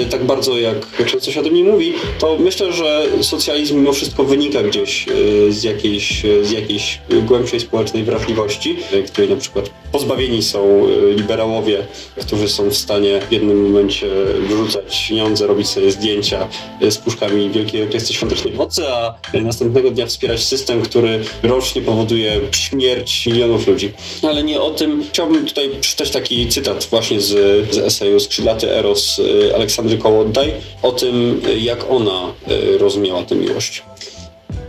tak 0.10 0.26
bardzo 0.26 0.58
jak 0.58 0.76
często 1.06 1.32
się 1.32 1.40
o 1.40 1.44
tym 1.44 1.54
nie 1.54 1.64
mówi, 1.64 1.94
to 2.20 2.38
myślę, 2.40 2.74
że 2.74 3.06
socjalizm 3.22 3.76
mimo 3.76 3.94
wszystko 3.94 4.24
wynika 4.24 4.64
gdzieś 4.64 5.06
e, 5.08 5.52
z 5.52 5.64
jakiejś, 5.64 6.24
z 6.44 6.52
jakiejś 6.52 7.02
głębszej 7.26 7.60
społecznej 7.60 8.04
wrażliwości, 8.04 8.78
której 9.08 9.30
na 9.30 9.36
przykład 9.36 9.70
pozbawieni 9.92 10.44
są 10.44 10.88
liberałowie, 11.16 11.88
którzy 12.22 12.50
są 12.50 12.70
w 12.70 12.78
stanie 12.78 13.22
w 13.30 13.32
jednym 13.32 13.64
momencie 13.64 14.08
wyrzucać 14.50 15.08
pieniądze, 15.10 15.48
robić 15.48 15.68
sobie 15.68 15.92
zdjęcia 15.92 16.48
z 16.90 16.98
puszkami 16.98 17.50
Wielkiej 17.50 17.84
Orkiestry 17.84 18.14
Świątecznej 18.14 18.54
Nocy, 18.54 18.88
a 18.88 19.16
następnego 19.42 19.92
dnia 19.92 20.06
wspierać 20.06 20.44
system, 20.44 20.82
który 20.82 21.24
rocznie 21.44 21.82
powoduje 21.82 22.40
śmierć 22.52 23.26
milionów 23.26 23.68
ludzi. 23.68 23.92
Ale 24.24 24.44
nie 24.44 24.62
o 24.62 24.70
tym. 24.70 25.04
Chciałbym 25.10 25.46
tutaj 25.46 25.70
przeczytać 25.82 26.12
taki 26.12 26.48
cytat 26.48 26.88
właśnie 26.90 27.22
z, 27.22 27.30
z 27.76 27.78
eseju 27.78 28.20
Skrzydlaty 28.20 28.72
Eros 28.72 29.20
e, 29.20 29.56
Aleksandry 29.74 29.98
Kołodaj 29.98 30.54
o 30.82 30.92
tym, 30.92 31.42
jak 31.58 31.92
ona 31.92 32.34
e, 32.48 32.78
rozumiała 32.78 33.24
tę 33.24 33.36
miłość. 33.36 33.84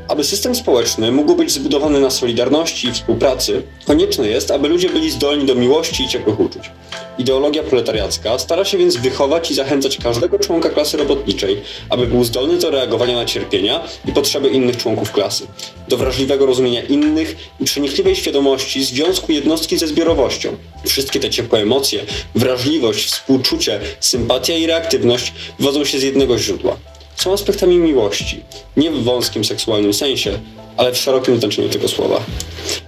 Aby 0.08 0.24
system 0.24 0.54
społeczny 0.54 1.12
mógł 1.12 1.34
być 1.34 1.50
zbudowany 1.50 2.00
na 2.00 2.10
solidarności 2.10 2.88
i 2.88 2.92
współpracy, 2.92 3.62
konieczne 3.86 4.28
jest, 4.28 4.50
aby 4.50 4.68
ludzie 4.68 4.88
byli 4.88 5.10
zdolni 5.10 5.46
do 5.46 5.54
miłości 5.54 6.04
i 6.04 6.08
ciepłych 6.08 6.40
uczuć. 6.40 6.70
Ideologia 7.18 7.62
proletariacka 7.62 8.38
stara 8.38 8.64
się 8.64 8.78
więc 8.78 8.96
wychować 8.96 9.50
i 9.50 9.54
zachęcać 9.54 9.96
każdego 9.96 10.38
członka 10.38 10.70
klasy 10.70 10.96
robotniczej, 10.96 11.62
aby 11.90 12.06
był 12.06 12.24
zdolny 12.24 12.58
do 12.58 12.70
reagowania 12.70 13.14
na 13.14 13.24
cierpienia 13.24 13.80
i 14.08 14.12
potrzeby 14.12 14.48
innych 14.48 14.76
członków 14.76 15.12
klasy, 15.12 15.46
do 15.88 15.96
wrażliwego 15.96 16.46
rozumienia 16.46 16.82
innych 16.82 17.36
i 17.60 17.64
przenikliwej 17.64 18.16
świadomości 18.16 18.84
związku 18.84 19.32
jednostki 19.32 19.78
ze 19.78 19.86
zbiorowością. 19.86 20.56
Wszystkie 20.86 21.20
te 21.20 21.30
ciepłe 21.30 21.58
emocje, 21.58 22.00
wrażliwość, 22.34 23.06
współczucie, 23.06 23.80
sympatia 24.00 24.56
i 24.56 24.66
reaktywność 24.66 25.32
wywodzą 25.58 25.84
się 25.84 25.98
z 25.98 26.02
jednego 26.02 26.38
źródła. 26.38 26.76
Są 27.16 27.32
aspektami 27.32 27.78
miłości, 27.78 28.42
nie 28.76 28.90
w 28.90 29.04
wąskim 29.04 29.44
seksualnym 29.44 29.94
sensie, 29.94 30.38
ale 30.76 30.92
w 30.92 30.96
szerokim 30.96 31.40
znaczeniu 31.40 31.68
tego 31.68 31.88
słowa. 31.88 32.20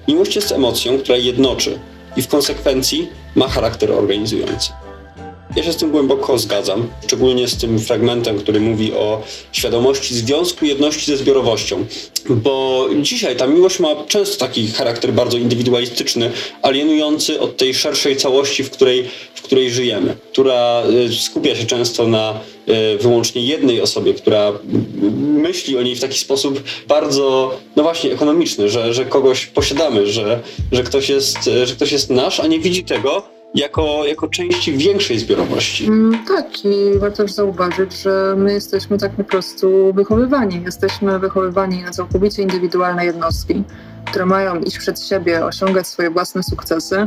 Miłość 0.08 0.36
jest 0.36 0.52
emocją, 0.52 0.98
która 0.98 1.18
jednoczy 1.18 1.78
i 2.16 2.22
w 2.22 2.28
konsekwencji 2.28 3.10
ma 3.34 3.48
charakter 3.48 3.92
organizujący. 3.92 4.72
Ja 5.56 5.62
się 5.62 5.72
z 5.72 5.76
tym 5.76 5.90
głęboko 5.90 6.38
zgadzam, 6.38 6.88
szczególnie 7.04 7.48
z 7.48 7.56
tym 7.56 7.78
fragmentem, 7.78 8.38
który 8.38 8.60
mówi 8.60 8.92
o 8.92 9.22
świadomości 9.52 10.14
związku 10.14 10.64
jedności 10.64 11.06
ze 11.10 11.16
zbiorowością, 11.16 11.86
bo 12.28 12.86
dzisiaj 13.02 13.36
ta 13.36 13.46
miłość 13.46 13.80
ma 13.80 13.88
często 14.08 14.46
taki 14.46 14.68
charakter 14.68 15.12
bardzo 15.12 15.38
indywidualistyczny, 15.38 16.30
alienujący 16.62 17.40
od 17.40 17.56
tej 17.56 17.74
szerszej 17.74 18.16
całości, 18.16 18.64
w 18.64 18.70
której, 18.70 19.04
w 19.34 19.42
której 19.42 19.70
żyjemy, 19.70 20.16
która 20.32 20.82
y, 21.10 21.14
skupia 21.14 21.56
się 21.56 21.66
często 21.66 22.08
na 22.08 22.40
y, 22.68 22.98
wyłącznie 22.98 23.42
jednej 23.42 23.80
osobie, 23.80 24.14
która 24.14 24.52
myśli 25.18 25.78
o 25.78 25.82
niej 25.82 25.96
w 25.96 26.00
taki 26.00 26.18
sposób 26.18 26.62
bardzo, 26.88 27.54
no 27.76 27.82
właśnie, 27.82 28.12
ekonomiczny, 28.12 28.68
że, 28.68 28.94
że 28.94 29.04
kogoś 29.04 29.46
posiadamy, 29.46 30.06
że, 30.06 30.40
że, 30.72 30.82
ktoś 30.82 31.08
jest, 31.08 31.38
że 31.64 31.74
ktoś 31.74 31.92
jest 31.92 32.10
nasz, 32.10 32.40
a 32.40 32.46
nie 32.46 32.58
widzi 32.58 32.84
tego, 32.84 33.35
jako, 33.56 34.04
jako 34.06 34.28
części 34.28 34.72
większej 34.72 35.18
zbiorowości. 35.18 35.86
Mm, 35.86 36.24
tak, 36.28 36.64
i 36.64 36.98
warto 36.98 37.16
też 37.16 37.32
zauważyć, 37.32 38.02
że 38.02 38.34
my 38.38 38.52
jesteśmy 38.52 38.98
tak 38.98 39.12
po 39.12 39.24
prostu 39.24 39.92
wychowywani. 39.94 40.62
Jesteśmy 40.64 41.18
wychowywani 41.18 41.82
na 41.82 41.90
całkowicie 41.90 42.42
indywidualne 42.42 43.04
jednostki, 43.04 43.62
które 44.06 44.26
mają 44.26 44.60
iść 44.60 44.78
przed 44.78 45.02
siebie, 45.02 45.44
osiągać 45.44 45.86
swoje 45.86 46.10
własne 46.10 46.42
sukcesy 46.42 47.06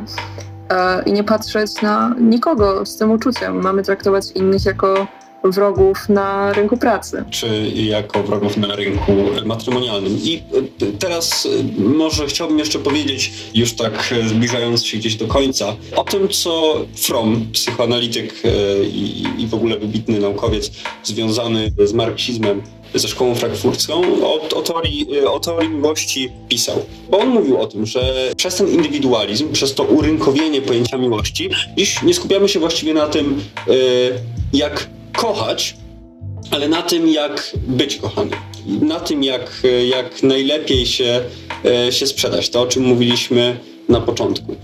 e, 0.69 1.03
i 1.03 1.13
nie 1.13 1.23
patrzeć 1.23 1.81
na 1.81 2.15
nikogo 2.21 2.85
z 2.85 2.97
tym 2.97 3.11
uczuciem. 3.11 3.61
Mamy 3.61 3.83
traktować 3.83 4.31
innych 4.31 4.65
jako 4.65 5.07
wrogów 5.43 6.09
na 6.09 6.53
rynku 6.53 6.77
pracy. 6.77 7.23
Czy 7.29 7.71
jako 7.75 8.23
wrogów 8.23 8.57
na 8.57 8.75
rynku 8.75 9.11
matrymonialnym. 9.45 10.17
I 10.23 10.43
y, 10.81 10.91
teraz 10.99 11.45
y, 11.45 11.49
może 11.77 12.27
chciałbym 12.27 12.59
jeszcze 12.59 12.79
powiedzieć, 12.79 13.31
już 13.53 13.73
tak 13.73 14.13
y, 14.25 14.29
zbliżając 14.29 14.85
się 14.85 14.97
gdzieś 14.97 15.15
do 15.15 15.27
końca, 15.27 15.75
o 15.95 16.03
tym, 16.03 16.29
co 16.29 16.75
Fromm, 16.95 17.47
psychoanalityk 17.53 18.43
i, 18.83 19.25
i 19.37 19.47
w 19.47 19.53
ogóle 19.53 19.79
wybitny 19.79 20.19
naukowiec 20.19 20.71
związany 21.03 21.71
z 21.85 21.93
marksizmem, 21.93 22.61
ze 22.93 23.07
szkołą 23.07 23.35
frankfurcką 23.35 24.01
o, 24.23 24.49
o, 24.55 24.61
teorii, 24.61 25.07
o 25.27 25.39
teorii 25.39 25.69
miłości 25.69 26.31
pisał. 26.49 26.85
Bo 27.09 27.19
on 27.19 27.29
mówił 27.29 27.57
o 27.57 27.67
tym, 27.67 27.85
że 27.85 28.31
przez 28.37 28.55
ten 28.55 28.67
indywidualizm, 28.67 29.51
przez 29.51 29.75
to 29.75 29.83
urynkowienie 29.83 30.61
pojęcia 30.61 30.97
miłości, 30.97 31.49
dziś 31.77 32.01
nie 32.01 32.13
skupiamy 32.13 32.49
się 32.49 32.59
właściwie 32.59 32.93
na 32.93 33.07
tym, 33.07 33.41
jak 34.53 34.89
kochać, 35.19 35.75
ale 36.51 36.67
na 36.67 36.81
tym, 36.81 37.07
jak 37.07 37.51
być 37.67 37.95
kochany. 37.95 38.31
Na 38.81 38.99
tym, 38.99 39.23
jak, 39.23 39.61
jak 39.89 40.23
najlepiej 40.23 40.85
się, 40.85 41.21
e, 41.65 41.91
się 41.91 42.07
sprzedać. 42.07 42.49
To, 42.49 42.61
o 42.61 42.67
czym 42.67 42.83
mówiliśmy 42.83 43.59
na 43.89 44.01
początku. 44.01 44.55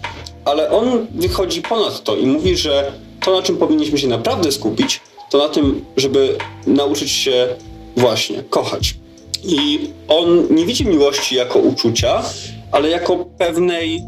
Ale 0.46 0.70
on 0.70 1.08
wychodzi 1.12 1.62
ponad 1.62 2.04
to 2.04 2.16
i 2.16 2.26
mówi, 2.26 2.58
że 2.58 2.92
to, 3.26 3.36
na 3.36 3.42
czym 3.42 3.58
powinniśmy 3.58 3.98
się 3.98 4.08
naprawdę 4.08 4.52
skupić, 4.52 5.02
to 5.30 5.38
na 5.38 5.50
tym, 5.50 5.86
żeby 5.98 6.38
nauczyć 6.68 7.12
się 7.12 7.48
właśnie 7.98 8.44
kochać. 8.44 8.96
I 9.44 9.80
on 10.08 10.56
nie 10.56 10.66
widzi 10.66 10.86
miłości 10.86 11.36
jako 11.36 11.60
uczucia, 11.60 12.24
ale 12.72 12.90
jako 12.90 13.26
pewnej 13.38 14.02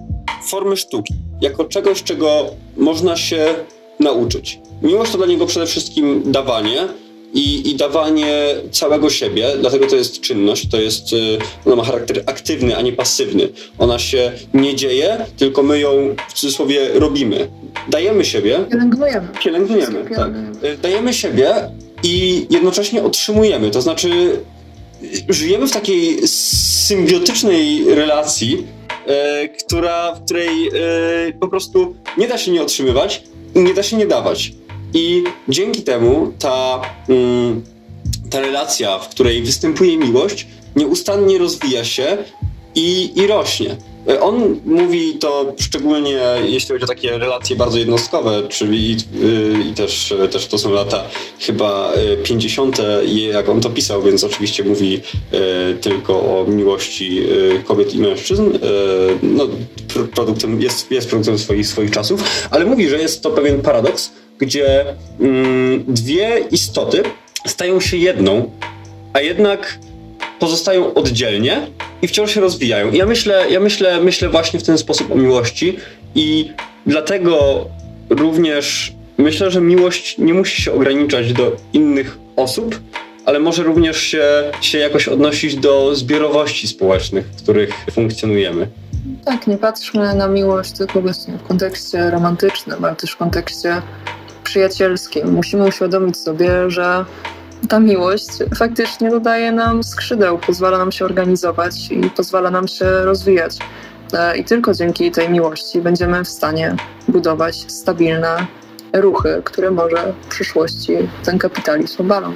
formy 0.50 0.78
sztuki, 0.78 1.14
jako 1.42 1.66
czegoś, 1.66 2.04
czego 2.04 2.46
można 2.78 3.18
się 3.18 3.56
nauczyć. 4.00 4.60
Miłość 4.82 5.12
to 5.12 5.18
dla 5.18 5.28
niego 5.28 5.46
przede 5.46 5.66
wszystkim 5.66 6.32
dawanie 6.32 6.88
i, 7.34 7.72
i 7.72 7.76
dawanie 7.76 8.56
całego 8.72 9.10
siebie, 9.10 9.48
dlatego 9.60 9.88
to 9.88 9.96
jest 9.96 10.22
czynność, 10.22 10.70
to 10.70 10.82
jest, 10.82 11.14
y, 11.14 11.38
ona 11.66 11.76
ma 11.76 11.84
charakter 11.84 12.24
aktywny, 12.26 12.78
a 12.78 12.82
nie 12.82 12.94
pasywny. 12.94 13.50
Ona 13.78 14.00
się 14.00 14.32
nie 14.54 14.76
dzieje, 14.76 15.26
tylko 15.38 15.64
my 15.64 15.80
ją 15.80 16.16
w 16.30 16.34
cudzysłowie 16.34 16.90
robimy. 16.94 17.48
Dajemy 17.90 18.26
siebie. 18.26 18.60
Pielęgnujemy. 18.70 19.28
Pielęgnujemy, 19.44 20.06
tak. 20.16 20.30
Y, 20.64 20.78
dajemy 20.78 21.14
siebie 21.14 21.54
i 22.04 22.48
jednocześnie 22.50 23.04
otrzymujemy, 23.04 23.72
to 23.72 23.82
znaczy 23.82 24.10
y, 25.04 25.34
żyjemy 25.34 25.68
w 25.68 25.72
takiej 25.72 26.28
symbiotycznej 26.88 27.96
relacji, 27.96 28.68
która, 29.66 30.16
w 30.16 30.26
której 30.26 30.50
po 31.40 31.48
prostu 31.48 31.96
nie 32.18 32.28
da 32.28 32.38
się 32.38 32.52
nie 32.52 32.62
otrzymywać, 32.62 33.24
nie 33.56 33.74
da 33.74 33.84
się 33.84 33.98
nie 33.98 34.08
dawać. 34.08 34.52
I 34.94 35.24
dzięki 35.50 35.82
temu 35.82 36.34
ta, 36.40 36.82
mm, 37.10 37.62
ta 38.30 38.40
relacja, 38.40 39.00
w 39.00 39.10
której 39.10 39.42
występuje 39.42 39.98
miłość, 39.98 40.48
nieustannie 40.76 41.38
rozwija 41.38 41.86
się 41.86 42.18
i, 42.76 43.12
i 43.16 43.28
rośnie. 43.28 43.76
On 44.22 44.60
mówi 44.66 45.14
to 45.14 45.54
szczególnie, 45.60 46.20
jeśli 46.46 46.70
chodzi 46.74 46.84
o 46.84 46.88
takie 46.88 47.18
relacje 47.18 47.56
bardzo 47.56 47.78
jednostkowe, 47.78 48.44
czyli 48.50 48.92
i, 48.92 48.98
i 49.70 49.74
też, 49.74 50.14
też 50.32 50.48
to 50.48 50.58
są 50.58 50.72
lata 50.72 51.04
chyba 51.40 51.94
50., 52.24 52.78
jak 53.34 53.50
on 53.50 53.62
to 53.62 53.70
pisał, 53.70 54.04
więc 54.04 54.24
oczywiście 54.24 54.64
mówi 54.64 55.02
e, 55.32 55.74
tylko 55.74 56.14
o 56.14 56.46
miłości 56.48 57.24
kobiet 57.66 57.94
i 57.94 58.00
mężczyzn. 58.00 58.44
No, 59.22 59.48
produktem, 60.16 60.62
jest, 60.62 60.92
jest 60.92 61.10
produktem 61.10 61.40
swoich, 61.40 61.68
swoich 61.68 61.92
czasów, 61.92 62.24
ale 62.52 62.66
mówi, 62.66 62.90
że 62.90 62.98
jest 62.98 63.24
to 63.24 63.30
pewien 63.30 63.62
paradoks, 63.62 64.12
gdzie 64.40 64.86
mm, 65.20 65.84
dwie 65.88 66.40
istoty 66.52 67.04
stają 67.46 67.80
się 67.80 67.98
jedną, 67.98 68.52
a 69.14 69.22
jednak 69.22 69.80
pozostają 70.40 70.94
oddzielnie 70.94 71.68
i 72.02 72.08
wciąż 72.08 72.32
się 72.32 72.42
rozwijają. 72.42 72.92
I 72.92 72.98
ja 72.98 73.06
myślę, 73.06 73.46
ja 73.50 73.60
myślę, 73.60 74.02
myślę 74.02 74.30
właśnie 74.30 74.60
w 74.60 74.64
ten 74.64 74.78
sposób 74.78 75.12
o 75.12 75.16
miłości 75.16 75.78
i 76.16 76.52
dlatego 76.86 77.66
również 78.10 78.94
myślę, 79.18 79.52
że 79.52 79.62
miłość 79.62 80.18
nie 80.18 80.34
musi 80.34 80.62
się 80.62 80.74
ograniczać 80.74 81.34
do 81.34 81.56
innych 81.74 82.18
osób, 82.36 82.80
ale 83.26 83.40
może 83.40 83.64
również 83.64 84.02
się, 84.02 84.24
się 84.62 84.78
jakoś 84.78 85.08
odnosić 85.08 85.56
do 85.56 85.96
zbiorowości 85.96 86.68
społecznych, 86.68 87.26
w 87.26 87.44
których 87.44 87.86
funkcjonujemy. 87.92 88.68
Tak, 89.26 89.48
nie 89.48 89.58
patrzmy 89.58 90.16
na 90.16 90.28
miłość 90.28 90.72
tylko 90.72 91.02
właśnie 91.02 91.34
w 91.38 91.48
kontekście 91.48 92.10
romantycznym, 92.10 92.86
ale 92.86 92.96
też 92.96 93.12
w 93.12 93.18
kontekście 93.18 93.82
przyjacielskim. 94.58 95.32
Musimy 95.32 95.68
uświadomić 95.68 96.18
sobie, 96.18 96.70
że 96.70 97.06
ta 97.70 97.80
miłość 97.80 98.28
faktycznie 98.56 99.10
dodaje 99.10 99.52
nam 99.52 99.84
skrzydeł, 99.84 100.38
pozwala 100.38 100.78
nam 100.78 100.92
się 100.92 101.06
organizować 101.06 101.92
i 101.92 102.10
pozwala 102.10 102.52
nam 102.52 102.68
się 102.68 102.86
rozwijać. 102.86 103.58
E, 104.14 104.38
I 104.38 104.44
tylko 104.44 104.74
dzięki 104.74 105.12
tej 105.12 105.30
miłości 105.30 105.82
będziemy 105.82 106.24
w 106.24 106.28
stanie 106.28 106.76
budować 107.08 107.72
stabilne 107.72 108.48
ruchy, 108.94 109.42
które 109.44 109.72
może 109.72 110.14
w 110.22 110.28
przyszłości 110.28 110.98
ten 111.24 111.38
kapitalizm 111.38 112.02
obalą 112.02 112.34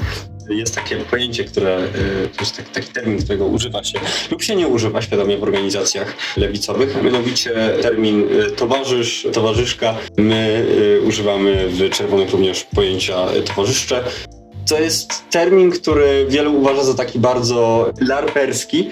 jest 0.53 0.75
takie 0.75 0.95
pojęcie, 0.97 1.43
które, 1.43 1.79
y, 1.79 2.27
to 2.27 2.39
jest 2.39 2.57
taki, 2.57 2.71
taki 2.71 2.93
termin, 2.93 3.23
którego 3.23 3.45
używa 3.45 3.83
się 3.83 3.99
lub 4.31 4.43
się 4.43 4.55
nie 4.55 4.67
używa 4.67 5.01
świadomie 5.01 5.37
w 5.37 5.43
organizacjach 5.43 6.15
lewicowych, 6.37 6.97
a 6.97 7.01
mianowicie 7.01 7.51
termin 7.81 8.27
y, 8.31 8.51
towarzysz, 8.51 9.27
towarzyszka. 9.33 9.95
My 10.17 10.65
y, 11.01 11.01
używamy 11.01 11.67
w 11.69 11.89
czerwonych 11.89 12.31
również 12.31 12.63
pojęcia 12.75 13.27
towarzyszcze. 13.45 14.03
To 14.69 14.79
jest 14.79 15.29
termin, 15.29 15.71
który 15.71 16.25
wielu 16.29 16.53
uważa 16.57 16.83
za 16.83 16.93
taki 16.93 17.19
bardzo 17.19 17.91
larperski. 18.01 18.89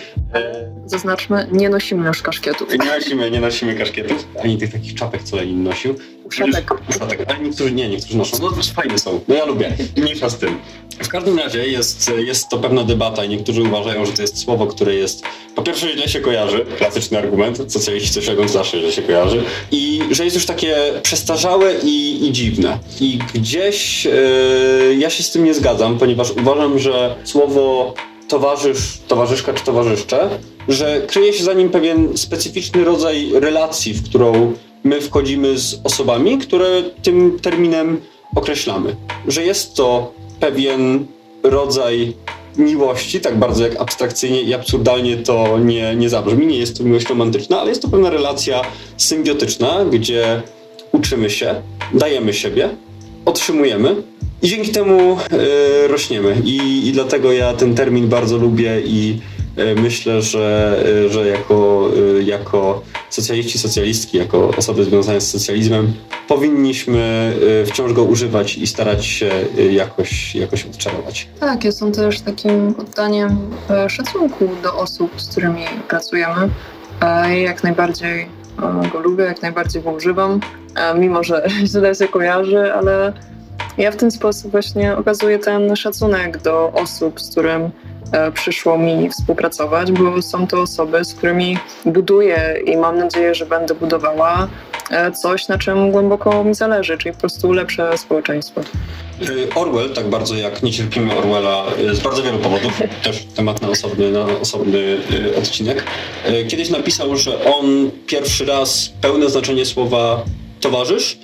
Zaznaczmy, 0.89 1.47
nie 1.51 1.69
nosimy 1.69 2.07
już 2.07 2.21
kaszkietów. 2.21 2.69
Nie 2.69 2.99
nosimy, 2.99 3.31
nie 3.31 3.39
nosimy 3.39 3.75
kaszkietów, 3.75 4.27
ani 4.43 4.57
tych 4.57 4.71
takich 4.71 4.95
czapek, 4.95 5.23
co 5.23 5.35
Lenin 5.35 5.63
nosił. 5.63 5.95
Uszatek. 6.23 6.73
Uszatek, 6.89 7.19
ale 7.27 7.39
niektórzy 7.39 7.71
nie, 7.71 7.89
niektórzy 7.89 8.17
noszą. 8.17 8.37
No 8.41 8.51
to 8.51 8.63
fajne 8.73 8.99
są, 8.99 9.19
no 9.27 9.35
ja 9.35 9.45
lubię, 9.45 9.77
mniejsza 9.97 10.29
z 10.29 10.37
tym. 10.37 10.57
W 11.03 11.07
każdym 11.07 11.37
razie 11.37 11.67
jest, 11.67 12.11
jest 12.17 12.49
to 12.49 12.57
pewna 12.57 12.83
debata 12.83 13.23
i 13.23 13.29
niektórzy 13.29 13.63
uważają, 13.63 14.05
że 14.05 14.11
to 14.11 14.21
jest 14.21 14.37
słowo, 14.37 14.67
które 14.67 14.95
jest 14.95 15.23
po 15.55 15.61
pierwsze 15.61 15.93
źle 15.93 16.07
się 16.07 16.21
kojarzy, 16.21 16.65
klasyczny 16.77 17.17
argument, 17.17 17.73
socjaliści 17.73 18.13
coś 18.13 18.27
robią 18.27 18.47
zawsze 18.47 18.79
źle 18.79 18.91
się 18.91 19.01
kojarzy 19.01 19.43
i 19.71 20.01
że 20.11 20.23
jest 20.23 20.35
już 20.35 20.45
takie 20.45 20.75
przestarzałe 21.03 21.73
i, 21.83 22.27
i 22.27 22.31
dziwne. 22.31 22.79
I 23.01 23.19
gdzieś 23.33 24.05
yy, 24.05 24.95
ja 24.99 25.09
się 25.09 25.23
z 25.23 25.31
tym 25.31 25.43
nie 25.43 25.53
zgadzam, 25.53 25.97
ponieważ 25.97 26.31
uważam, 26.31 26.79
że 26.79 27.15
słowo 27.23 27.93
towarzysz, 28.29 28.99
towarzyszka 29.07 29.53
czy 29.53 29.63
towarzyszcze, 29.63 30.29
że 30.67 31.01
kryje 31.07 31.33
się 31.33 31.43
za 31.43 31.53
nim 31.53 31.69
pewien 31.69 32.17
specyficzny 32.17 32.83
rodzaj 32.83 33.31
relacji, 33.33 33.93
w 33.93 34.09
którą 34.09 34.53
my 34.83 35.01
wchodzimy 35.01 35.57
z 35.57 35.81
osobami, 35.83 36.37
które 36.37 36.83
tym 37.03 37.39
terminem 37.41 38.01
określamy. 38.35 38.95
Że 39.27 39.43
jest 39.43 39.75
to 39.75 40.13
pewien 40.39 41.05
rodzaj 41.43 42.13
miłości, 42.57 43.19
tak 43.19 43.39
bardzo 43.39 43.63
jak 43.63 43.81
abstrakcyjnie 43.81 44.41
i 44.41 44.53
absurdalnie 44.53 45.17
to 45.17 45.59
nie, 45.59 45.95
nie 45.95 46.09
zabrzmi. 46.09 46.47
Nie 46.47 46.57
jest 46.57 46.77
to 46.77 46.83
miłość 46.83 47.09
romantyczna, 47.09 47.59
ale 47.61 47.69
jest 47.69 47.81
to 47.81 47.89
pewna 47.89 48.09
relacja 48.09 48.61
symbiotyczna, 48.97 49.85
gdzie 49.85 50.41
uczymy 50.91 51.29
się, 51.29 51.61
dajemy 51.93 52.33
siebie, 52.33 52.69
otrzymujemy 53.25 53.95
i 54.41 54.47
dzięki 54.47 54.71
temu 54.71 55.17
e, 55.31 55.87
rośniemy. 55.87 56.35
I, 56.43 56.87
I 56.87 56.91
dlatego 56.91 57.31
ja 57.31 57.53
ten 57.53 57.75
termin 57.75 58.07
bardzo 58.07 58.37
lubię 58.37 58.81
i 58.85 59.21
e, 59.57 59.75
myślę, 59.75 60.21
że, 60.21 60.77
e, 61.05 61.09
że 61.09 61.27
jako, 61.27 61.89
e, 62.19 62.23
jako 62.23 62.81
socjaliści, 63.09 63.59
socjalistki, 63.59 64.17
jako 64.17 64.51
osoby 64.57 64.83
związane 64.83 65.21
z 65.21 65.29
socjalizmem 65.31 65.93
powinniśmy 66.27 67.33
e, 67.63 67.65
wciąż 67.65 67.93
go 67.93 68.03
używać 68.03 68.57
i 68.57 68.67
starać 68.67 69.05
się 69.05 69.29
e, 69.57 69.61
jakoś, 69.73 70.35
jakoś 70.35 70.65
odczarować. 70.65 71.27
Tak, 71.39 71.63
jest 71.63 71.83
on 71.83 71.91
też 71.91 72.19
takim 72.21 72.75
oddaniem 72.79 73.37
szacunku 73.87 74.49
do 74.63 74.73
osób, 74.77 75.21
z 75.21 75.29
którymi 75.29 75.63
pracujemy. 75.87 76.49
E, 77.01 77.39
Jak 77.39 77.63
najbardziej 77.63 78.39
go 78.93 78.99
lubię, 78.99 79.23
jak 79.23 79.41
najbardziej 79.41 79.81
go 79.81 79.91
używam, 79.91 80.39
mimo 80.95 81.23
że 81.23 81.43
źle 81.71 81.95
się 81.95 82.07
kojarzy, 82.07 82.73
ale 82.73 83.13
ja 83.79 83.91
w 83.91 83.95
ten 83.95 84.11
sposób 84.11 84.51
właśnie 84.51 84.95
okazuję 84.95 85.39
ten 85.39 85.75
szacunek 85.75 86.41
do 86.41 86.71
osób, 86.73 87.21
z 87.21 87.31
którym 87.31 87.69
e, 88.11 88.31
przyszło 88.31 88.77
mi 88.77 89.09
współpracować, 89.09 89.91
bo 89.91 90.21
są 90.21 90.47
to 90.47 90.61
osoby, 90.61 91.05
z 91.05 91.13
którymi 91.13 91.57
buduję 91.85 92.59
i 92.65 92.77
mam 92.77 92.97
nadzieję, 92.97 93.35
że 93.35 93.45
będę 93.45 93.75
budowała 93.75 94.47
e, 94.91 95.11
coś, 95.11 95.47
na 95.47 95.57
czym 95.57 95.91
głęboko 95.91 96.43
mi 96.43 96.55
zależy, 96.55 96.97
czyli 96.97 97.13
po 97.13 97.19
prostu 97.19 97.51
lepsze 97.51 97.97
społeczeństwo. 97.97 98.61
Orwell, 99.55 99.93
tak 99.93 100.09
bardzo 100.09 100.35
jak 100.35 100.63
nie 100.63 100.71
cierpimy 100.71 101.17
Orwella 101.17 101.65
y, 101.79 101.95
z 101.95 101.99
bardzo 101.99 102.23
wielu 102.23 102.37
powodów, 102.37 102.81
też 103.03 103.25
temat 103.35 103.61
na 103.61 103.69
osobny, 103.69 104.11
na 104.11 104.25
osobny 104.41 104.97
odcinek, 105.37 105.83
kiedyś 106.47 106.69
napisał, 106.69 107.17
że 107.17 107.43
on 107.43 107.91
pierwszy 108.07 108.45
raz 108.45 108.93
pełne 109.01 109.29
znaczenie 109.29 109.65
słowa 109.65 110.23
towarzysz 110.61 111.17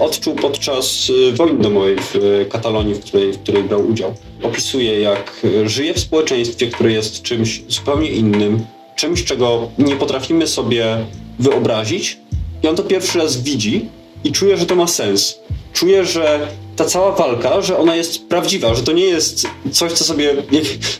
odczuł 0.00 0.34
podczas 0.34 1.10
y, 1.10 1.32
wojny 1.32 1.62
domowej 1.62 1.96
w 1.96 2.16
y, 2.16 2.46
Katalonii, 2.50 2.94
w 2.94 3.00
której, 3.00 3.32
w 3.32 3.38
której 3.38 3.62
brał 3.62 3.88
udział. 3.88 4.14
Opisuje, 4.42 5.00
jak 5.00 5.40
y, 5.44 5.68
żyje 5.68 5.94
w 5.94 6.00
społeczeństwie, 6.00 6.66
które 6.66 6.92
jest 6.92 7.22
czymś 7.22 7.62
zupełnie 7.68 8.08
innym, 8.08 8.66
czymś, 8.96 9.24
czego 9.24 9.70
nie 9.78 9.96
potrafimy 9.96 10.46
sobie 10.46 11.06
wyobrazić 11.38 12.18
i 12.62 12.68
on 12.68 12.76
to 12.76 12.82
pierwszy 12.82 13.18
raz 13.18 13.42
widzi 13.42 13.88
i 14.24 14.32
czuje, 14.32 14.56
że 14.56 14.66
to 14.66 14.76
ma 14.76 14.86
sens. 14.86 15.38
Czuje, 15.72 16.04
że 16.04 16.48
ta 16.76 16.84
cała 16.84 17.12
walka, 17.12 17.62
że 17.62 17.78
ona 17.78 17.96
jest 17.96 18.28
prawdziwa, 18.28 18.74
że 18.74 18.82
to 18.82 18.92
nie 18.92 19.04
jest 19.04 19.48
coś, 19.72 19.92
co 19.92 20.04
sobie, 20.04 20.36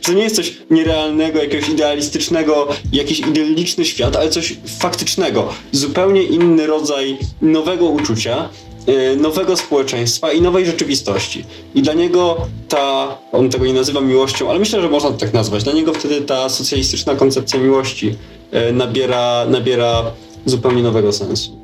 że 0.03 0.15
nie 0.15 0.23
jest 0.23 0.37
coś 0.37 0.53
nierealnego, 0.71 1.43
jakiegoś 1.43 1.69
idealistycznego, 1.69 2.69
jakiś 2.93 3.21
idealistyczny 3.21 3.85
świat, 3.85 4.17
ale 4.17 4.31
coś 4.31 4.57
faktycznego. 4.79 5.49
Zupełnie 5.73 6.23
inny 6.23 6.67
rodzaj 6.67 7.19
nowego 7.43 7.87
uczucia, 7.87 8.49
yy, 8.87 9.17
nowego 9.17 9.57
społeczeństwa 9.57 10.33
i 10.33 10.41
nowej 10.41 10.67
rzeczywistości. 10.67 11.45
I 11.75 11.83
dla 11.83 11.93
niego 11.93 12.37
ta, 12.69 13.19
on 13.33 13.51
tego 13.51 13.67
nie 13.67 13.75
nazywa 13.75 14.01
miłością, 14.01 14.51
ale 14.51 14.59
myślę, 14.59 14.81
że 14.81 14.89
można 14.89 15.11
to 15.11 15.17
tak 15.17 15.33
nazwać, 15.33 15.65
dla 15.65 15.73
niego 15.73 15.93
wtedy 15.93 16.21
ta 16.21 16.49
socjalistyczna 16.49 17.15
koncepcja 17.15 17.61
miłości 17.61 18.15
yy, 18.53 18.73
nabiera, 18.73 19.47
nabiera 19.49 20.03
zupełnie 20.47 20.83
nowego 20.83 21.13
sensu. 21.13 21.64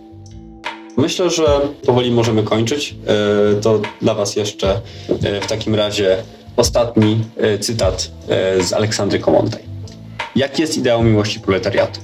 Myślę, 0.97 1.31
że 1.31 1.61
powoli 1.87 2.11
możemy 2.11 2.43
kończyć. 2.43 2.95
E, 3.07 3.61
To 3.61 3.81
dla 4.03 4.15
Was 4.15 4.37
jeszcze 4.37 4.81
e, 5.23 5.41
w 5.41 5.47
takim 5.47 5.75
razie 5.75 6.17
ostatni 6.57 7.25
e, 7.37 7.59
cytat 7.59 8.11
z 8.61 8.73
Aleksandry 8.73 9.19
Komontej. 9.19 9.63
Jaki 10.37 10.63
jest 10.63 10.79
ideał 10.79 11.03
miłości 11.03 11.41
proletariatu? 11.41 12.01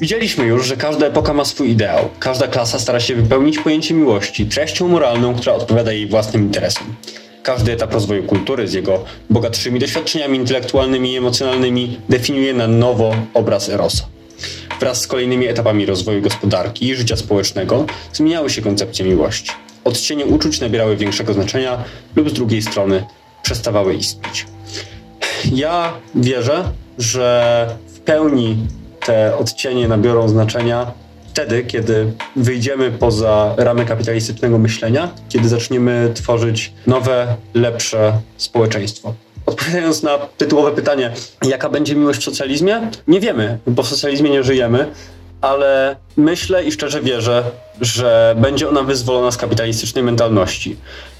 Widzieliśmy 0.00 0.44
już, 0.44 0.66
że 0.66 0.76
każda 0.76 1.06
epoka 1.06 1.34
ma 1.34 1.44
swój 1.44 1.70
ideał. 1.70 2.08
Każda 2.18 2.48
klasa 2.48 2.78
stara 2.78 3.00
się 3.00 3.14
wypełnić 3.14 3.58
pojęcie 3.58 3.94
miłości 3.94 4.46
treścią 4.46 4.88
moralną, 4.88 5.34
która 5.34 5.54
odpowiada 5.54 5.92
jej 5.92 6.06
własnym 6.06 6.42
interesom. 6.42 6.94
Każdy 7.42 7.72
etap 7.72 7.92
rozwoju 7.92 8.22
kultury 8.22 8.68
z 8.68 8.72
jego 8.72 9.04
bogatszymi 9.30 9.80
doświadczeniami 9.80 10.38
intelektualnymi 10.38 11.12
i 11.12 11.16
emocjonalnymi 11.16 11.98
definiuje 12.08 12.54
na 12.54 12.68
nowo 12.68 13.14
obraz 13.34 13.68
Erosa. 13.68 14.04
Wraz 14.82 15.00
z 15.00 15.06
kolejnymi 15.06 15.46
etapami 15.46 15.86
rozwoju 15.86 16.22
gospodarki 16.22 16.88
i 16.88 16.96
życia 16.96 17.16
społecznego 17.16 17.86
zmieniały 18.12 18.50
się 18.50 18.62
koncepcje 18.62 19.04
miłości. 19.04 19.50
Odcienie 19.84 20.26
uczuć 20.26 20.60
nabierały 20.60 20.96
większego 20.96 21.34
znaczenia 21.34 21.84
lub 22.16 22.30
z 22.30 22.32
drugiej 22.32 22.62
strony 22.62 23.04
przestawały 23.42 23.94
istnieć. 23.94 24.46
Ja 25.52 25.92
wierzę, 26.14 26.64
że 26.98 27.76
w 27.86 28.00
pełni 28.00 28.56
te 29.06 29.36
odcienie 29.36 29.88
nabiorą 29.88 30.28
znaczenia 30.28 30.92
wtedy, 31.28 31.64
kiedy 31.64 32.12
wyjdziemy 32.36 32.90
poza 32.90 33.54
ramy 33.56 33.84
kapitalistycznego 33.84 34.58
myślenia, 34.58 35.10
kiedy 35.28 35.48
zaczniemy 35.48 36.10
tworzyć 36.14 36.72
nowe, 36.86 37.36
lepsze 37.54 38.12
społeczeństwo. 38.36 39.14
Odpowiadając 39.52 40.02
na 40.02 40.18
tytułowe 40.18 40.72
pytanie, 40.72 41.12
jaka 41.42 41.68
będzie 41.68 41.94
miłość 41.96 42.20
w 42.20 42.24
socjalizmie? 42.24 42.90
Nie 43.08 43.20
wiemy, 43.20 43.58
bo 43.66 43.82
w 43.82 43.88
socjalizmie 43.88 44.30
nie 44.30 44.42
żyjemy, 44.42 44.86
ale 45.40 45.96
myślę 46.16 46.64
i 46.64 46.72
szczerze 46.72 47.00
wierzę, 47.00 47.44
że 47.80 48.34
będzie 48.38 48.68
ona 48.68 48.82
wyzwolona 48.82 49.30
z 49.30 49.36
kapitalistycznej 49.36 50.04
mentalności. 50.04 50.76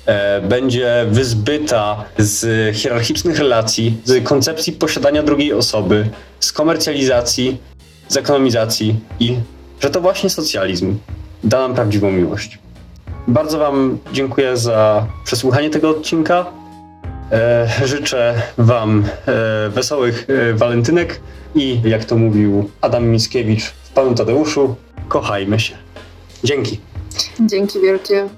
E, 0.06 0.40
Będzie 0.40 1.06
wyzbyta 1.10 2.04
z 2.18 2.76
hierarchicznych 2.76 3.38
relacji, 3.38 4.00
z 4.04 4.24
koncepcji 4.24 4.72
posiadania 4.72 5.22
drugiej 5.22 5.52
osoby, 5.52 6.08
z 6.40 6.52
komercjalizacji, 6.52 7.58
z 8.08 8.16
ekonomizacji 8.16 8.94
i 9.20 9.36
że 9.80 9.90
to 9.90 10.00
właśnie 10.00 10.30
socjalizm 10.30 10.98
da 11.44 11.60
nam 11.60 11.74
prawdziwą 11.74 12.10
miłość. 12.12 12.58
Bardzo 13.28 13.58
Wam 13.58 13.98
dziękuję 14.12 14.56
za 14.56 15.06
przesłuchanie 15.24 15.70
tego 15.70 15.90
odcinka. 15.90 16.61
E, 17.32 17.68
życzę 17.84 18.42
Wam 18.58 19.04
e, 19.26 19.70
wesołych 19.70 20.26
e, 20.30 20.54
walentynek 20.54 21.20
i 21.54 21.80
jak 21.84 22.04
to 22.04 22.16
mówił 22.16 22.70
Adam 22.80 23.08
Mickiewicz 23.08 23.64
w 23.64 23.90
Panu 23.90 24.14
Tadeuszu, 24.14 24.76
kochajmy 25.08 25.60
się. 25.60 25.74
Dzięki. 26.44 26.80
Dzięki 27.40 27.80
wielkie. 27.80 28.28